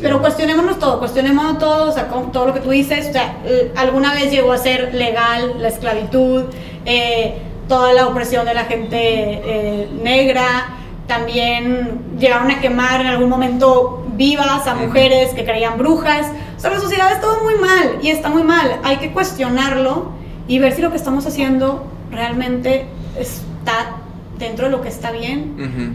[0.02, 3.36] Pero cuestionémonos todo, cuestionémonos todo, o sea, con todo lo que tú dices, o sea,
[3.76, 6.44] alguna vez llegó a ser legal la esclavitud,
[6.84, 7.38] eh,
[7.68, 14.04] toda la opresión de la gente eh, negra, también llegaron a quemar en algún momento
[14.16, 16.26] vivas a mujeres que creían brujas,
[16.58, 20.10] o sea, la sociedad está muy mal y está muy mal, hay que cuestionarlo
[20.46, 22.86] y ver si lo que estamos haciendo realmente
[23.18, 23.96] está
[24.38, 25.94] dentro de lo que está bien Ujú.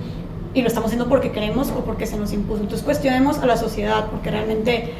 [0.53, 2.61] y lo estamos haciendo porque queremos o porque se nos impuso.
[2.61, 4.93] Entonces cuestionemos a la sociedad porque realmente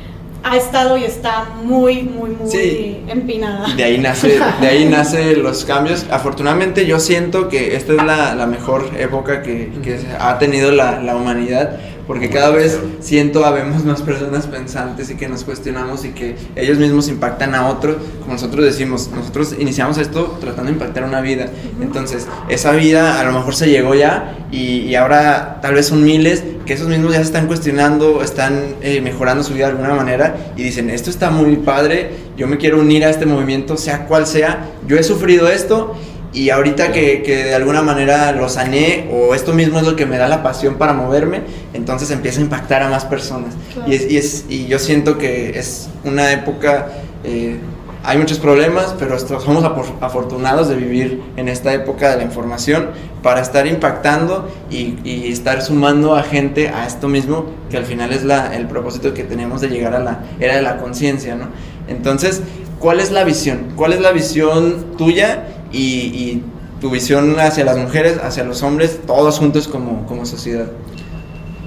[0.46, 3.02] ha estado y está muy, muy, muy Sí.
[3.08, 3.74] empinada.
[3.76, 6.06] De ahí nace, de ahí nace los cambios.
[6.12, 11.00] Afortunadamente yo siento que esta es la, la mejor época que, que ha tenido la,
[11.00, 11.78] la humanidad,
[12.08, 16.78] porque cada vez siento habemos más personas pensantes y que nos cuestionamos y que ellos
[16.78, 21.48] mismos impactan a otros, como nosotros decimos, nosotros iniciamos esto tratando de impactar una vida,
[21.82, 26.04] entonces esa vida a lo mejor se llegó ya y, y ahora tal vez son
[26.04, 29.96] miles que esos mismos ya se están cuestionando, están eh, mejorando su vida de alguna
[29.96, 34.06] manera y dicen, esto está muy padre, yo me quiero unir a este movimiento, sea
[34.06, 35.96] cual sea, yo he sufrido esto
[36.34, 40.06] y ahorita que, que de alguna manera lo sané o esto mismo es lo que
[40.06, 41.42] me da la pasión para moverme,
[41.74, 43.54] entonces empieza a impactar a más personas.
[43.74, 43.92] Claro.
[43.92, 46.88] Y, es, y, es- y yo siento que es una época,
[47.24, 47.58] eh,
[48.06, 49.64] hay muchos problemas, pero somos
[50.02, 52.90] afortunados de vivir en esta época de la información
[53.22, 58.12] para estar impactando y, y estar sumando a gente a esto mismo, que al final
[58.12, 61.46] es la, el propósito que tenemos de llegar a la era de la conciencia, ¿no?
[61.88, 62.42] Entonces,
[62.80, 63.68] ¿cuál es la visión?
[63.78, 65.80] ¿Cuál es la visión tuya y,
[66.16, 66.44] y
[66.80, 70.68] tu visión hacia las mujeres, hacia los hombres, todos juntos como, como sociedad?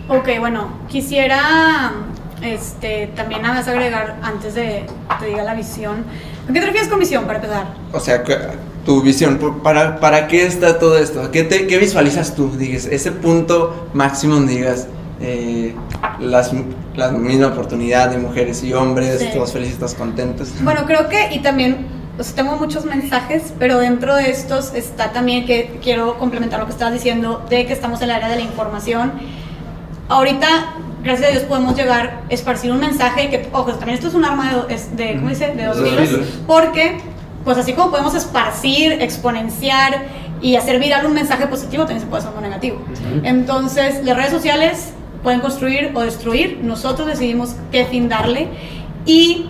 [0.08, 1.92] Ok, bueno, quisiera
[2.42, 4.86] este, también nada más agregar antes de
[5.20, 6.04] te diga la visión.
[6.48, 7.66] ¿A qué te refieres con visión para empezar?
[7.92, 8.22] O sea,
[8.84, 11.30] tu visión, ¿para, para qué está todo esto?
[11.32, 12.50] ¿Qué, te, qué visualizas tú?
[12.56, 14.86] Digas, ese punto máximo donde digas,
[15.20, 15.74] eh,
[16.20, 16.52] las,
[16.94, 19.28] la misma oportunidad de mujeres y hombres, Sí.
[19.34, 20.52] todos felices, todos contentos.
[20.62, 21.86] Bueno, creo que, y también,
[22.18, 26.66] o sea, tengo muchos mensajes, pero dentro de estos está también que quiero complementar lo
[26.66, 29.12] que estabas diciendo, de que estamos en la era de la información.
[30.08, 30.46] Ahorita,
[31.02, 34.64] gracias a Dios, podemos llegar, esparcir un mensaje que, ojo, también esto es un arma
[34.66, 35.54] de, de ¿cómo dice?
[35.54, 36.26] De dos filos.
[36.46, 36.98] porque,
[37.44, 40.06] pues así como podemos esparcir, exponenciar
[40.40, 42.78] y hacer viral un mensaje positivo, también se puede hacer uno negativo.
[43.24, 44.92] Entonces, las redes sociales
[45.22, 48.48] pueden construir o destruir, nosotros decidimos qué fin darle
[49.04, 49.46] y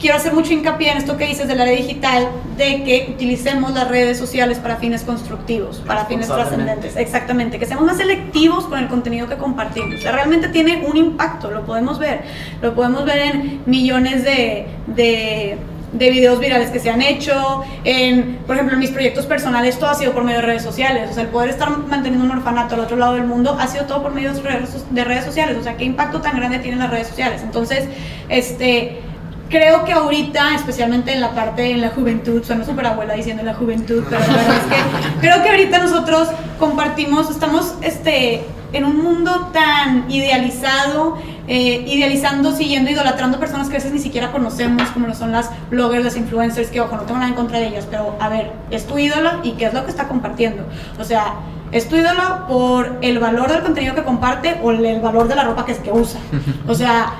[0.00, 3.88] quiero hacer mucho hincapié en esto que dices del área digital, de que utilicemos las
[3.88, 6.96] redes sociales para fines constructivos, para fines trascendentes.
[6.96, 9.98] Exactamente, que seamos más selectivos con el contenido que compartimos.
[9.98, 12.22] O sea, realmente tiene un impacto, lo podemos ver.
[12.62, 15.56] Lo podemos ver en millones de, de,
[15.92, 19.90] de videos virales que se han hecho, en, por ejemplo, en mis proyectos personales, todo
[19.90, 21.10] ha sido por medio de redes sociales.
[21.10, 23.84] O sea, el poder estar manteniendo un orfanato al otro lado del mundo ha sido
[23.84, 25.56] todo por medio de redes, de redes sociales.
[25.58, 27.42] O sea, qué impacto tan grande tienen las redes sociales.
[27.42, 27.88] Entonces,
[28.28, 29.00] este
[29.48, 33.54] creo que ahorita, especialmente en la parte en la juventud, suena súper abuela diciendo la
[33.54, 36.28] juventud, pero la verdad es que creo que ahorita nosotros
[36.58, 43.78] compartimos, estamos este, en un mundo tan idealizado, eh, idealizando, siguiendo, idolatrando personas que a
[43.78, 47.18] veces ni siquiera conocemos, como lo son las bloggers, las influencers, que ojo, no tengo
[47.18, 49.84] nada en contra de ellas, pero a ver, es tu ídolo y qué es lo
[49.84, 50.64] que está compartiendo.
[50.98, 51.34] O sea,
[51.72, 55.44] es tu ídolo por el valor del contenido que comparte o el valor de la
[55.44, 56.20] ropa que, es que usa.
[56.66, 57.14] O sea,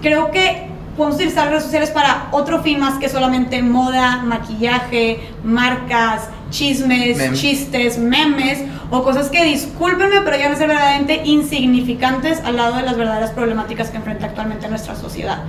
[0.00, 6.28] creo que podemos utilizar redes sociales para otro fin más que solamente moda, maquillaje, marcas,
[6.50, 12.76] chismes, chistes, memes o cosas que discúlpenme, pero ya no ser verdaderamente insignificantes al lado
[12.76, 15.42] de las verdaderas problemáticas que enfrenta actualmente nuestra sociedad.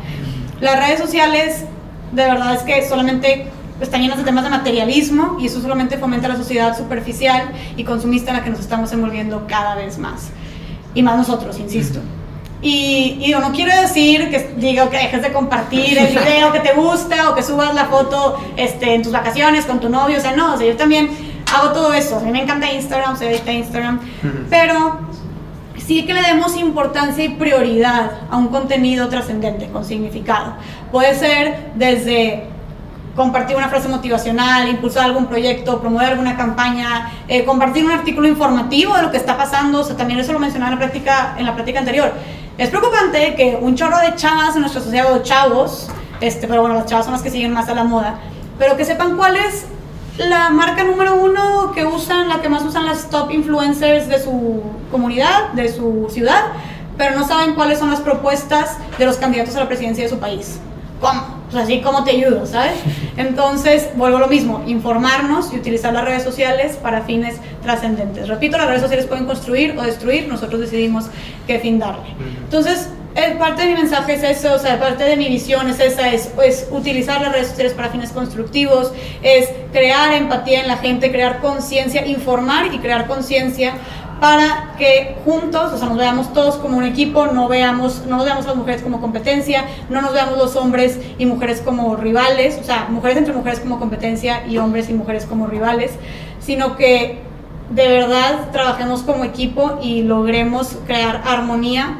[0.62, 1.66] Las redes sociales,
[2.12, 3.48] de verdad es que solamente
[3.82, 8.32] están llenas de temas de materialismo y eso solamente fomenta la sociedad superficial y consumista
[8.32, 10.30] en la que nos estamos envolviendo cada vez más.
[10.94, 12.00] Y más nosotros, insisto.
[12.62, 16.60] Y, y digo, no quiero decir que diga que dejes de compartir el video que
[16.60, 20.18] te gusta o que subas la foto este, en tus vacaciones con tu novio.
[20.18, 21.10] O sea, no, o sea, yo también
[21.54, 22.18] hago todo eso.
[22.18, 24.00] A mí me encanta Instagram, soy adicta a Instagram.
[24.50, 25.00] Pero
[25.78, 30.54] sí que le demos importancia y prioridad a un contenido trascendente, con significado.
[30.92, 32.48] Puede ser desde
[33.16, 38.96] compartir una frase motivacional, impulsar algún proyecto, promover alguna campaña, eh, compartir un artículo informativo
[38.96, 41.46] de lo que está pasando, o sea, también eso lo mencionaba en la práctica, en
[41.46, 42.14] la práctica anterior.
[42.58, 45.90] Es preocupante que un chorro de chavas en nuestra sociedad, chavos,
[46.22, 48.20] este, pero bueno, las chavas son las que siguen más a la moda,
[48.58, 49.66] pero que sepan cuál es
[50.18, 54.64] la marca número uno que usan, la que más usan las top influencers de su
[54.90, 56.46] comunidad, de su ciudad,
[56.98, 60.20] pero no saben cuáles son las propuestas de los candidatos a la presidencia de su
[60.20, 60.60] país.
[61.02, 61.35] ¿Cómo?
[61.52, 62.80] Pues así, ¿cómo te ayudo, sabes?
[63.18, 68.28] Entonces, vuelvo a lo mismo, informarnos y utilizar las redes sociales para fines trascendentes.
[68.28, 71.06] Repito, las redes sociales pueden construir o destruir, nosotros decidimos
[71.48, 72.10] qué fin darle.
[72.44, 75.80] Entonces, eh, parte de mi mensaje es eso, o sea, parte de mi visión es
[75.80, 78.92] esa, es, es utilizar las redes sociales para fines constructivos,
[79.24, 83.76] es crear empatía en la gente, crear conciencia, informar y crear conciencia
[84.20, 88.26] para que juntos, o sea, nos veamos todos como un equipo, no veamos, no nos
[88.26, 92.64] veamos las mujeres como competencia, no nos veamos los hombres y mujeres como rivales, o
[92.64, 95.92] sea, mujeres entre mujeres como competencia y hombres y mujeres como rivales,
[96.40, 97.20] sino que
[97.70, 101.98] de verdad trabajemos como equipo y logremos crear armonía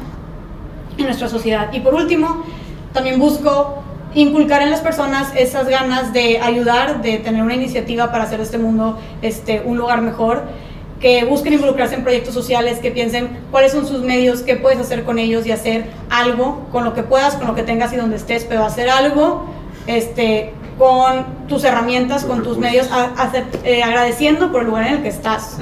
[0.96, 1.72] en nuestra sociedad.
[1.72, 2.44] Y por último,
[2.92, 3.82] también busco
[4.14, 8.56] inculcar en las personas esas ganas de ayudar, de tener una iniciativa para hacer este
[8.56, 10.44] mundo este, un lugar mejor,
[11.00, 15.04] que busquen involucrarse en proyectos sociales, que piensen cuáles son sus medios, qué puedes hacer
[15.04, 18.16] con ellos y hacer algo con lo que puedas, con lo que tengas y donde
[18.16, 19.44] estés, pero hacer algo
[19.86, 23.12] este, con tus herramientas, con tus medios, a-
[23.64, 25.58] eh, agradeciendo por el lugar en el que estás.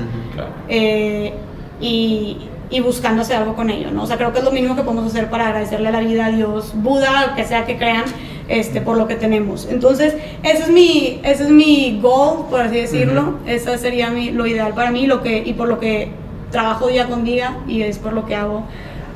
[0.68, 1.34] Eh,
[1.80, 4.04] y, y buscando hacer algo con ello, ¿no?
[4.04, 6.26] O sea, creo que es lo mínimo que podemos hacer para agradecerle a la vida,
[6.26, 8.04] a Dios, Buda, que sea que crean,
[8.48, 9.66] este, por lo que tenemos.
[9.70, 14.46] Entonces, ese es mi, ese es mi goal, por así decirlo, esa sería mi, lo
[14.46, 16.10] ideal para mí, lo que, y por lo que
[16.50, 18.64] trabajo día con día, y es por lo que hago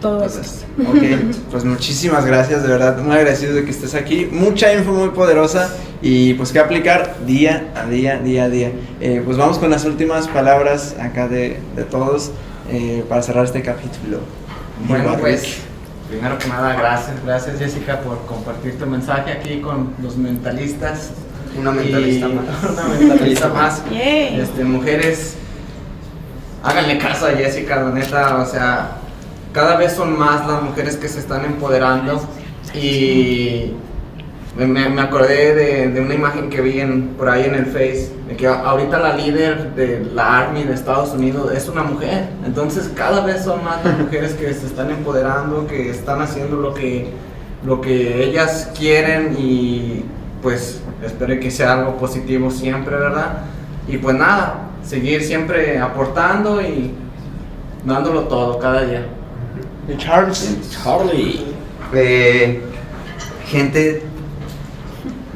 [0.01, 0.67] todo esto.
[0.81, 1.03] Ok,
[1.51, 4.29] pues muchísimas gracias, de verdad, muy agradecido de que estés aquí.
[4.31, 8.73] Mucha info muy poderosa y pues que aplicar día a día, día a día.
[9.01, 12.31] Eh, pues vamos con las últimas palabras acá de, de todos
[12.69, 14.19] eh, para cerrar este capítulo.
[14.87, 15.59] Bueno, pues
[16.09, 21.11] primero que nada, gracias, gracias Jessica por compartir tu mensaje aquí con los mentalistas.
[21.59, 22.45] Una mentalista Y- más.
[22.73, 23.83] Una mentalista más.
[23.91, 24.41] Yay.
[24.41, 25.35] Este, mujeres,
[26.63, 28.93] háganle caso a Jessica, la neta, o sea,
[29.53, 32.23] cada vez son más las mujeres que se están empoderando
[32.75, 33.73] y
[34.59, 37.67] me, me- me acordé de, de una imagen que vi en, por ahí en el
[37.67, 42.29] Face, de que ahorita la líder de la Army de Estados Unidos es una mujer,
[42.45, 46.75] entonces cada vez son más las mujeres que se están empoderando, que están haciendo lo
[46.75, 47.09] que,
[47.65, 50.05] lo que ellas quieren y
[50.43, 53.45] pues espero que sea algo positivo siempre, ¿verdad?
[53.89, 56.93] Y pues nada, seguir siempre aportando y
[57.85, 59.07] dándolo todo cada día.
[59.99, 60.59] Charles.
[60.83, 61.45] Charlie.
[61.95, 62.61] Eh,
[63.47, 64.03] gente,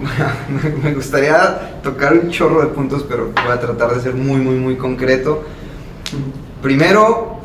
[0.83, 4.57] me- gustaría tocar un chorro de puntos, pero voy a tratar de ser muy, muy,
[4.57, 5.43] muy concreto.
[6.63, 7.39] Primero,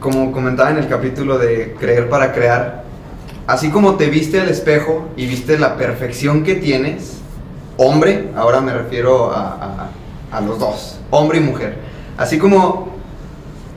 [0.00, 2.84] como comentaba en el capítulo de Creer para Crear,
[3.46, 7.18] así como te viste al espejo y viste la perfección que tienes,
[7.76, 9.90] hombre, ahora me refiero a, a-
[10.36, 11.76] a los dos, hombre y mujer,
[12.18, 12.96] así como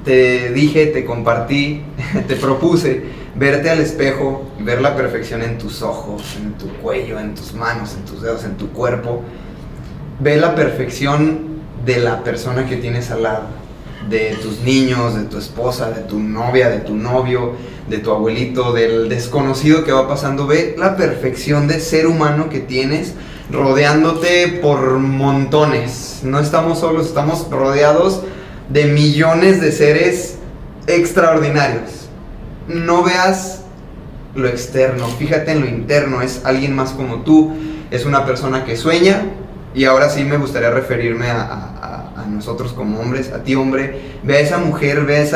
[0.03, 1.83] te dije, te compartí,
[2.27, 3.03] te propuse
[3.39, 7.95] verte al espejo ver la perfección en tus ojos, en tu cuello, en tus manos,
[7.95, 9.21] en tus dedos, en tu cuerpo.
[10.19, 11.47] Ve la perfección
[11.85, 13.43] de la persona que tienes al lado,
[14.09, 17.53] de tus niños, de tu esposa, de tu novia, de tu novio,
[17.87, 20.45] de tu abuelito, del desconocido que va pasando.
[20.45, 23.13] Ve la perfección de ser humano que tienes
[23.49, 26.19] rodeándote por montones.
[26.23, 28.21] No estamos solos, estamos rodeados
[28.67, 30.35] de millones de seres
[30.87, 31.98] extraordinarios.
[32.69, 33.63] No veas
[34.35, 37.51] lo externo, fíjate en lo interno, es alguien más como tú,
[37.91, 39.23] es una persona que sueña
[39.73, 41.65] y ahora sí me gustaría referirme a,
[42.29, 45.27] nosotros como hombres, a ti hombre, ve a esa mujer, ve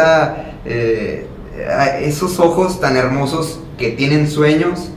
[0.65, 1.25] eh,
[1.67, 4.89] a esos ojos tan hermosos que tienen sueños,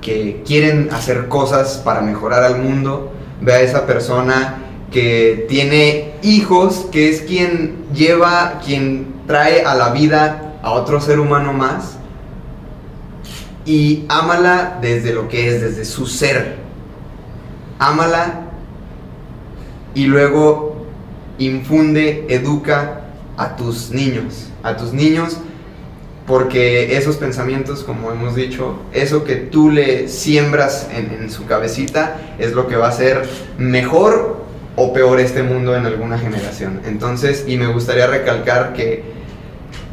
[0.00, 3.12] que quieren hacer cosas para mejorar al mundo,
[3.42, 4.56] ve a esa persona
[4.90, 11.20] que tiene hijos, que es quien lleva, quien trae a la vida a otro ser
[11.20, 11.96] humano más,
[13.64, 16.56] y ámala desde lo que es, desde su ser.
[17.78, 18.46] Ámala
[19.94, 20.86] y luego
[21.38, 23.02] infunde, educa
[23.36, 25.36] a tus niños, a tus niños,
[26.26, 32.54] porque esos pensamientos, como hemos dicho, eso que tú le siembras en, su cabecita es
[32.54, 33.22] lo que va a hacer
[33.56, 34.44] mejor
[34.74, 36.80] o peor este mundo en alguna generación.
[36.86, 39.14] Entonces, y me gustaría recalcar que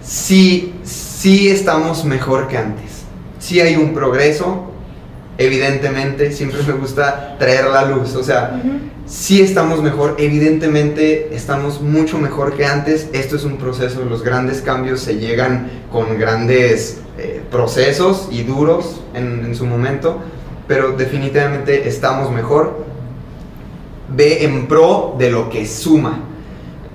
[0.03, 3.03] sí, sí estamos mejor que antes.
[3.39, 4.71] Sí hay un progreso,
[5.37, 8.61] evidentemente, siempre me gusta traer la luz, o sea,
[9.05, 14.61] sí estamos mejor, evidentemente estamos mucho mejor que antes, esto es un proceso, los grandes
[14.61, 20.19] cambios se llegan con grandes eh, procesos y duros en, en su momento,
[20.67, 22.85] pero definitivamente estamos mejor,
[24.15, 26.19] ve en pro de lo que suma.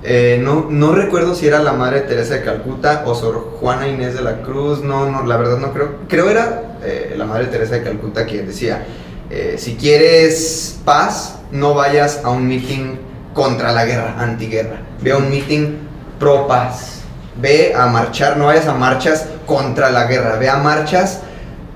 [0.01, 4.13] Eh, no, no recuerdo si era la Madre Teresa de Calcuta o Sor Juana Inés
[4.13, 5.95] de la Cruz, no, no, la verdad no creo.
[6.07, 8.85] Creo era eh, la Madre Teresa de Calcuta quien decía,
[9.29, 12.97] eh, si quieres paz, no vayas a un meeting
[13.33, 14.81] contra la guerra, antiguerra.
[15.01, 15.77] Ve a un meeting
[16.17, 17.01] pro paz.
[17.41, 21.21] Ve a marchar, no vayas a marchas contra la guerra, ve a marchas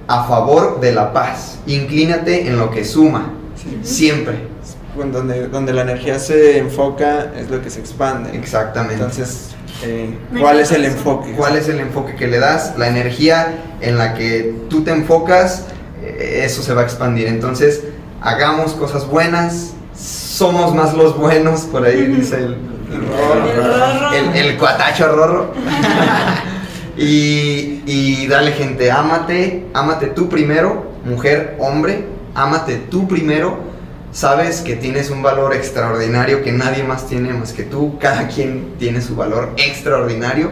[0.07, 1.59] a favor de la paz.
[1.65, 3.33] Inclínate en lo que suma,
[3.81, 4.52] siempre.
[4.95, 8.37] Donde, donde la energía se enfoca es lo que se expande.
[8.37, 8.95] Exactamente.
[8.95, 9.49] Entonces,
[9.83, 11.31] eh, ¿cuál es el enfoque?
[11.33, 12.77] ¿Cuál es el enfoque que le das?
[12.77, 15.65] La energía en la que tú te enfocas,
[16.03, 17.27] eh, eso se va a expandir.
[17.27, 17.83] Entonces,
[18.21, 22.57] hagamos cosas buenas, somos más los buenos, por ahí dice el,
[24.13, 25.53] el, el cuatacho rorro.
[26.97, 33.72] y, y dale gente, ámate, ámate tú primero, mujer, hombre, ámate tú primero.
[34.13, 37.97] Sabes que tienes un valor extraordinario que nadie más tiene más que tú.
[37.97, 40.51] Cada quien tiene su valor extraordinario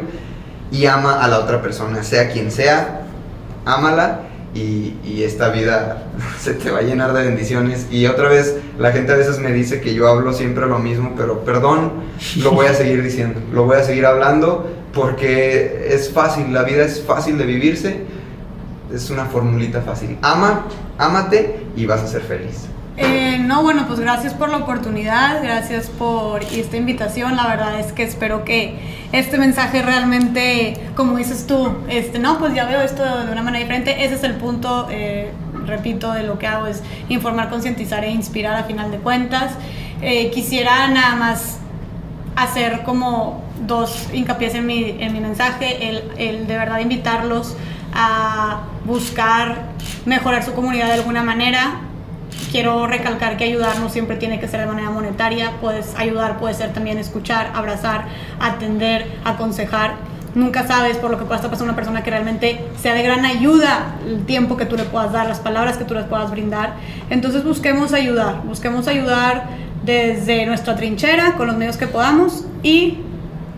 [0.71, 3.01] y ama a la otra persona, sea quien sea,
[3.63, 4.21] ámala
[4.55, 6.07] y, y esta vida
[6.39, 7.85] se te va a llenar de bendiciones.
[7.91, 11.13] Y otra vez, la gente a veces me dice que yo hablo siempre lo mismo,
[11.15, 11.91] pero perdón,
[12.37, 16.83] lo voy a seguir diciendo, lo voy a seguir hablando porque es fácil, la vida
[16.83, 18.05] es fácil de vivirse,
[18.91, 20.17] es una formulita fácil.
[20.23, 20.65] Ama,
[20.97, 22.65] ámate y vas a ser feliz.
[23.03, 27.35] Eh, no, bueno, pues gracias por la oportunidad, gracias por esta invitación.
[27.35, 28.75] La verdad es que espero que
[29.11, 33.63] este mensaje realmente, como dices tú, este, no, pues ya veo esto de una manera
[33.63, 34.05] diferente.
[34.05, 35.31] Ese es el punto, eh,
[35.65, 39.53] repito, de lo que hago es informar, concientizar e inspirar a final de cuentas.
[40.03, 41.57] Eh, quisiera nada más
[42.35, 47.55] hacer como dos hincapiés en mi, en mi mensaje, el, el de verdad invitarlos
[47.95, 49.71] a buscar
[50.05, 51.81] mejorar su comunidad de alguna manera.
[52.51, 56.53] Quiero recalcar que ayudar no siempre tiene que ser de manera monetaria, puedes ayudar, puede
[56.53, 58.05] ser también escuchar, abrazar,
[58.41, 59.93] atender, aconsejar.
[60.35, 63.23] Nunca sabes por lo que pueda estar pasando una persona que realmente sea de gran
[63.23, 66.73] ayuda el tiempo que tú le puedas dar, las palabras que tú les puedas brindar.
[67.09, 69.45] Entonces busquemos ayudar, busquemos ayudar
[69.85, 72.97] desde nuestra trinchera, con los medios que podamos y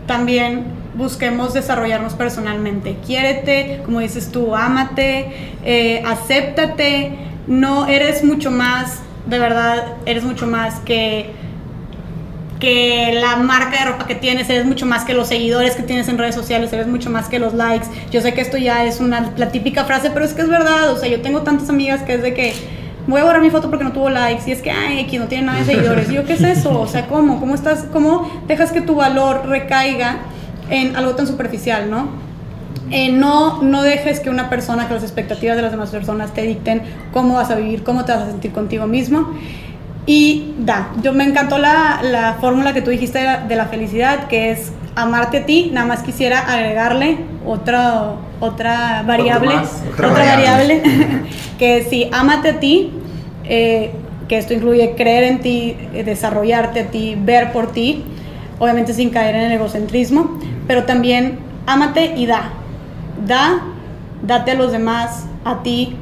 [0.06, 0.66] también
[0.96, 2.98] busquemos desarrollarnos personalmente.
[3.06, 10.48] Quiérete, como dices tú, ámate, eh, acéptate, no eres mucho más, de verdad, eres mucho
[10.48, 11.32] más que
[12.64, 16.08] que la marca de ropa que tienes, eres mucho más que los seguidores que tienes
[16.08, 17.88] en redes sociales, eres mucho más que los likes.
[18.10, 20.90] Yo sé que esto ya es una, la típica frase, pero es que es verdad.
[20.94, 22.54] O sea, yo tengo tantas amigas que es de que
[23.06, 25.28] voy a borrar mi foto porque no tuvo likes y es que, ay, aquí no
[25.28, 26.10] tiene nada de seguidores.
[26.10, 26.80] Y yo, ¿qué es eso?
[26.80, 27.42] O sea, ¿cómo?
[27.42, 27.86] ¿Cómo estás?
[27.92, 30.20] ¿Cómo dejas que tu valor recaiga
[30.70, 32.08] en algo tan superficial, no?
[32.92, 36.44] Eh, no, no dejes que una persona, que las expectativas de las demás personas te
[36.44, 39.34] dicten cómo vas a vivir, cómo te vas a sentir contigo mismo.
[40.06, 43.68] Y da, yo me encantó la, la fórmula que tú dijiste de la, de la,
[43.68, 45.70] felicidad, que es amarte a ti.
[45.74, 50.82] Nada más quisiera agregarle otra, otra variable, Otra otra variable.
[50.82, 51.22] variable,
[51.58, 52.92] que sí, amate a ti,
[53.46, 53.92] eh,
[54.28, 58.04] que esto incluye creer en ti, desarrollarte a ti, ver por ti,
[58.60, 62.52] obviamente sin caer en el egocentrismo, pero también ámate y da.
[63.26, 63.62] Da,
[64.22, 65.96] date a los demás, a ti,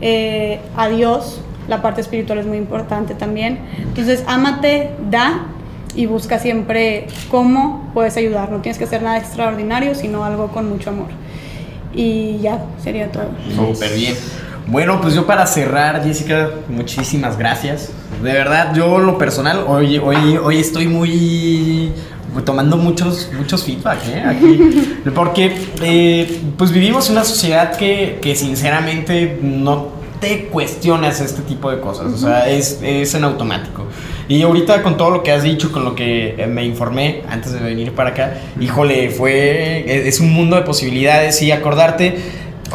[0.00, 1.40] eh, a Dios.
[1.68, 3.58] La parte espiritual es muy importante también.
[3.78, 5.46] Entonces, ámate, da
[5.94, 8.50] y busca siempre cómo puedes ayudar.
[8.50, 11.08] No tienes que hacer nada extraordinario, sino algo con mucho amor.
[11.94, 13.28] Y ya, sería todo.
[13.54, 14.14] Súper bien.
[14.66, 17.90] Bueno, pues yo para cerrar, Jessica, muchísimas gracias.
[18.22, 21.92] De verdad, yo lo personal, hoy, hoy, hoy estoy muy
[22.44, 24.22] tomando muchos, muchos feedback, ¿eh?
[24.26, 24.60] Aquí.
[25.14, 31.80] Porque, eh, pues vivimos una sociedad que, que sinceramente no te cuestionas este tipo de
[31.80, 33.84] cosas, o sea, es, es en automático.
[34.28, 37.52] Y ahorita con todo lo que has dicho, con lo que eh, me informé antes
[37.52, 42.18] de venir para acá, híjole, fue, es un mundo de posibilidades y acordarte,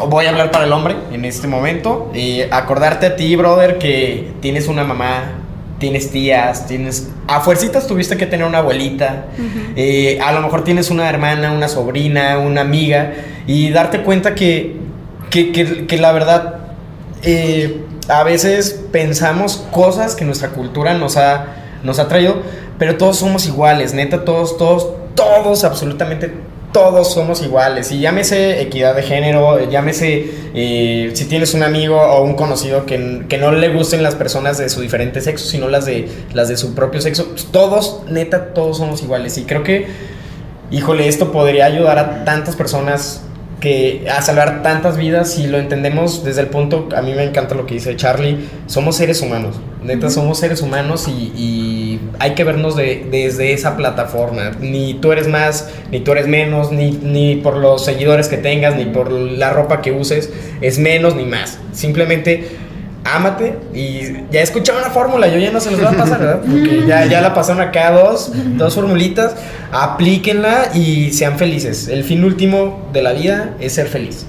[0.08, 4.32] voy a hablar para el hombre en este momento, y acordarte a ti, brother, que
[4.40, 5.43] tienes una mamá,
[5.84, 7.08] tienes tías, tienes...
[7.28, 9.26] A fuercitas tuviste que tener una abuelita,
[9.76, 13.12] eh, a lo mejor tienes una hermana, una sobrina, una amiga,
[13.46, 14.76] y darte cuenta que,
[15.28, 16.54] que, que, que la verdad
[17.22, 21.48] eh, a veces pensamos cosas que nuestra cultura nos ha,
[21.82, 22.36] nos ha traído,
[22.78, 26.32] pero todos somos iguales, neta, todos, todos, todos, absolutamente
[26.74, 27.92] todos somos iguales.
[27.92, 33.22] Y llámese equidad de género, llámese eh, si tienes un amigo o un conocido que,
[33.28, 36.56] que, no le gusten las personas de su diferente sexo, sino las de, las de
[36.56, 39.38] su propio sexo, pues todos, neta, todos somos iguales.
[39.38, 39.86] Y creo que,
[40.72, 43.22] híjole, esto podría ayudar a tantas personas
[43.60, 47.54] que a salvar tantas vidas si lo entendemos desde el punto, a mí me encanta
[47.54, 50.12] lo que dice Charlie, somos seres humanos, neta, uh -huh.
[50.12, 55.28] somos seres humanos y, y hay que vernos de, desde esa plataforma, ni tú eres
[55.28, 59.50] más, ni tú eres menos, ni, ni por los seguidores que tengas, ni por la
[59.50, 60.30] ropa que uses,
[60.60, 62.48] es menos ni más, simplemente
[63.04, 66.40] ámate y ya escucharon la fórmula, yo ya no se los voy a pasar, ¿verdad?
[66.40, 69.34] Porque ya, ya la pasaron acá dos, dos formulitas,
[69.72, 71.88] aplíquenla y sean felices.
[71.88, 74.24] El fin último de la vida es ser feliz,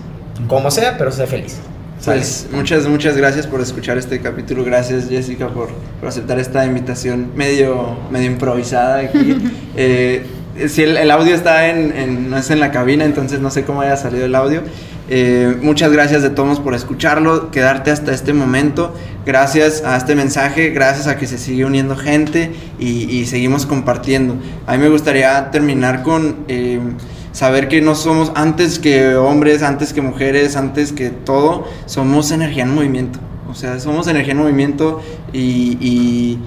[0.47, 1.57] como sea, pero ser feliz.
[2.05, 4.63] Pues muchas, muchas gracias por escuchar este capítulo.
[4.63, 9.37] Gracias, Jessica, por, por aceptar esta invitación medio, medio improvisada aquí.
[9.75, 10.23] eh,
[10.67, 13.63] si el, el, audio está en, en, no es en la cabina, entonces no sé
[13.63, 14.61] cómo haya salido el audio.
[15.09, 18.93] Eh, muchas gracias de todos por escucharlo, quedarte hasta este momento.
[19.25, 24.35] Gracias a este mensaje, gracias a que se sigue uniendo gente y, y seguimos compartiendo.
[24.67, 26.79] A mí me gustaría terminar con eh,
[27.35, 32.63] saber que no somos antes que hombres, antes que mujeres, antes que todo, somos energía
[32.63, 33.19] en movimiento.
[33.51, 35.01] O sea, somos energía en movimiento
[35.33, 36.39] y, y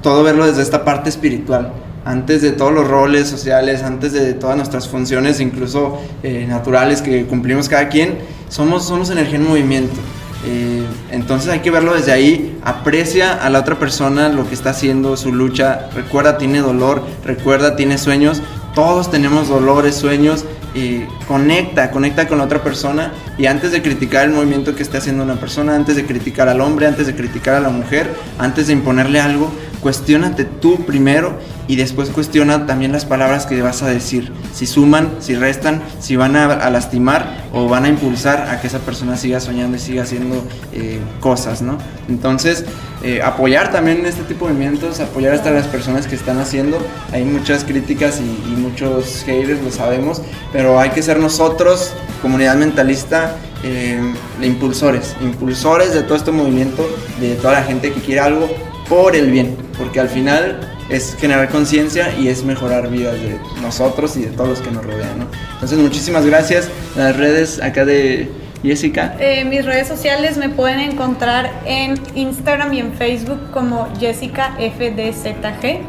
[0.00, 1.72] todo verlo desde esta parte espiritual.
[2.04, 7.26] Antes de todos los roles sociales, antes de todas nuestras funciones, incluso eh, naturales que
[7.26, 8.18] cumplimos cada quien,
[8.48, 10.00] somos, somos energía en movimiento.
[10.46, 14.70] Eh, entonces hay que verlo desde ahí, aprecia a la otra persona lo que está
[14.70, 18.42] haciendo, su lucha, recuerda, tiene dolor, recuerda, tiene sueños,
[18.74, 20.44] todos tenemos dolores, sueños,
[20.74, 24.98] y conecta, conecta con la otra persona y antes de criticar el movimiento que esté
[24.98, 28.68] haciendo una persona, antes de criticar al hombre, antes de criticar a la mujer, antes
[28.68, 33.88] de imponerle algo, cuestionate tú primero y después cuestiona también las palabras que vas a
[33.88, 38.60] decir, si suman, si restan, si van a, a lastimar o van a impulsar a
[38.60, 40.42] que esa persona siga soñando y siga haciendo
[40.72, 41.78] eh, cosas, ¿no?
[42.08, 42.64] Entonces,
[43.02, 46.78] eh, apoyar también este tipo de movimientos, apoyar hasta las personas que están haciendo.
[47.12, 50.22] Hay muchas críticas y, y muchos haters, lo sabemos,
[50.52, 54.00] pero hay que ser nosotros, comunidad mentalista, eh,
[54.42, 56.88] impulsores, impulsores de todo este movimiento,
[57.20, 58.48] de toda la gente que quiere algo
[58.88, 64.16] por el bien, porque al final es generar conciencia y es mejorar vidas de nosotros
[64.16, 65.28] y de todos los que nos rodean.
[65.54, 66.68] Entonces, muchísimas gracias.
[66.96, 68.30] Las redes acá de
[68.62, 69.16] Jessica.
[69.18, 75.80] Eh, mis redes sociales me pueden encontrar en Instagram y en Facebook como Jessica FDZG.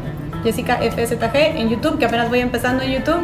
[0.42, 3.22] Jessica FZG en YouTube, que apenas voy empezando en YouTube.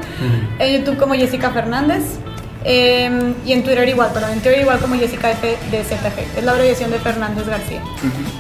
[0.59, 2.19] En YouTube como Jessica Fernández.
[2.65, 6.39] Eh, y en Twitter igual, pero en Twitter igual como Jessica FDZG.
[6.39, 7.83] Es la abreviación de Fernández García.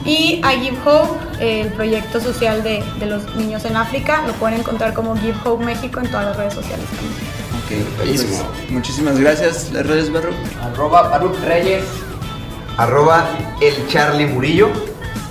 [0.04, 4.60] Y a Give Hope, el proyecto social de, de los niños en África, lo pueden
[4.60, 7.39] encontrar como Give Hope México en todas las redes sociales también.
[7.96, 9.70] Pues, muchísimas gracias.
[9.72, 10.30] Las redes, Barro.
[10.62, 11.84] Arroba Baruch Reyes.
[12.76, 13.26] Arroba
[13.60, 14.68] el Charlie Murillo.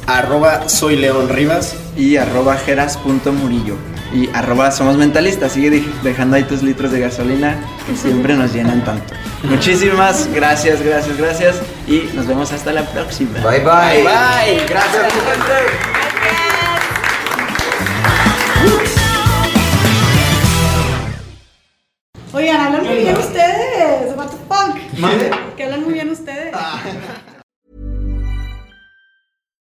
[0.07, 1.75] Arroba soy León Rivas.
[1.97, 3.75] Y arroba jeras.murillo.
[4.13, 5.51] Y arroba somos mentalistas.
[5.51, 9.13] Sigue dej- dejando ahí tus litros de gasolina que siempre nos llenan tanto.
[9.43, 11.55] Muchísimas gracias, gracias, gracias.
[11.87, 13.39] Y nos vemos hasta la próxima.
[13.39, 14.03] Bye bye.
[14.03, 14.65] Bye, bye.
[14.67, 15.13] Gracias.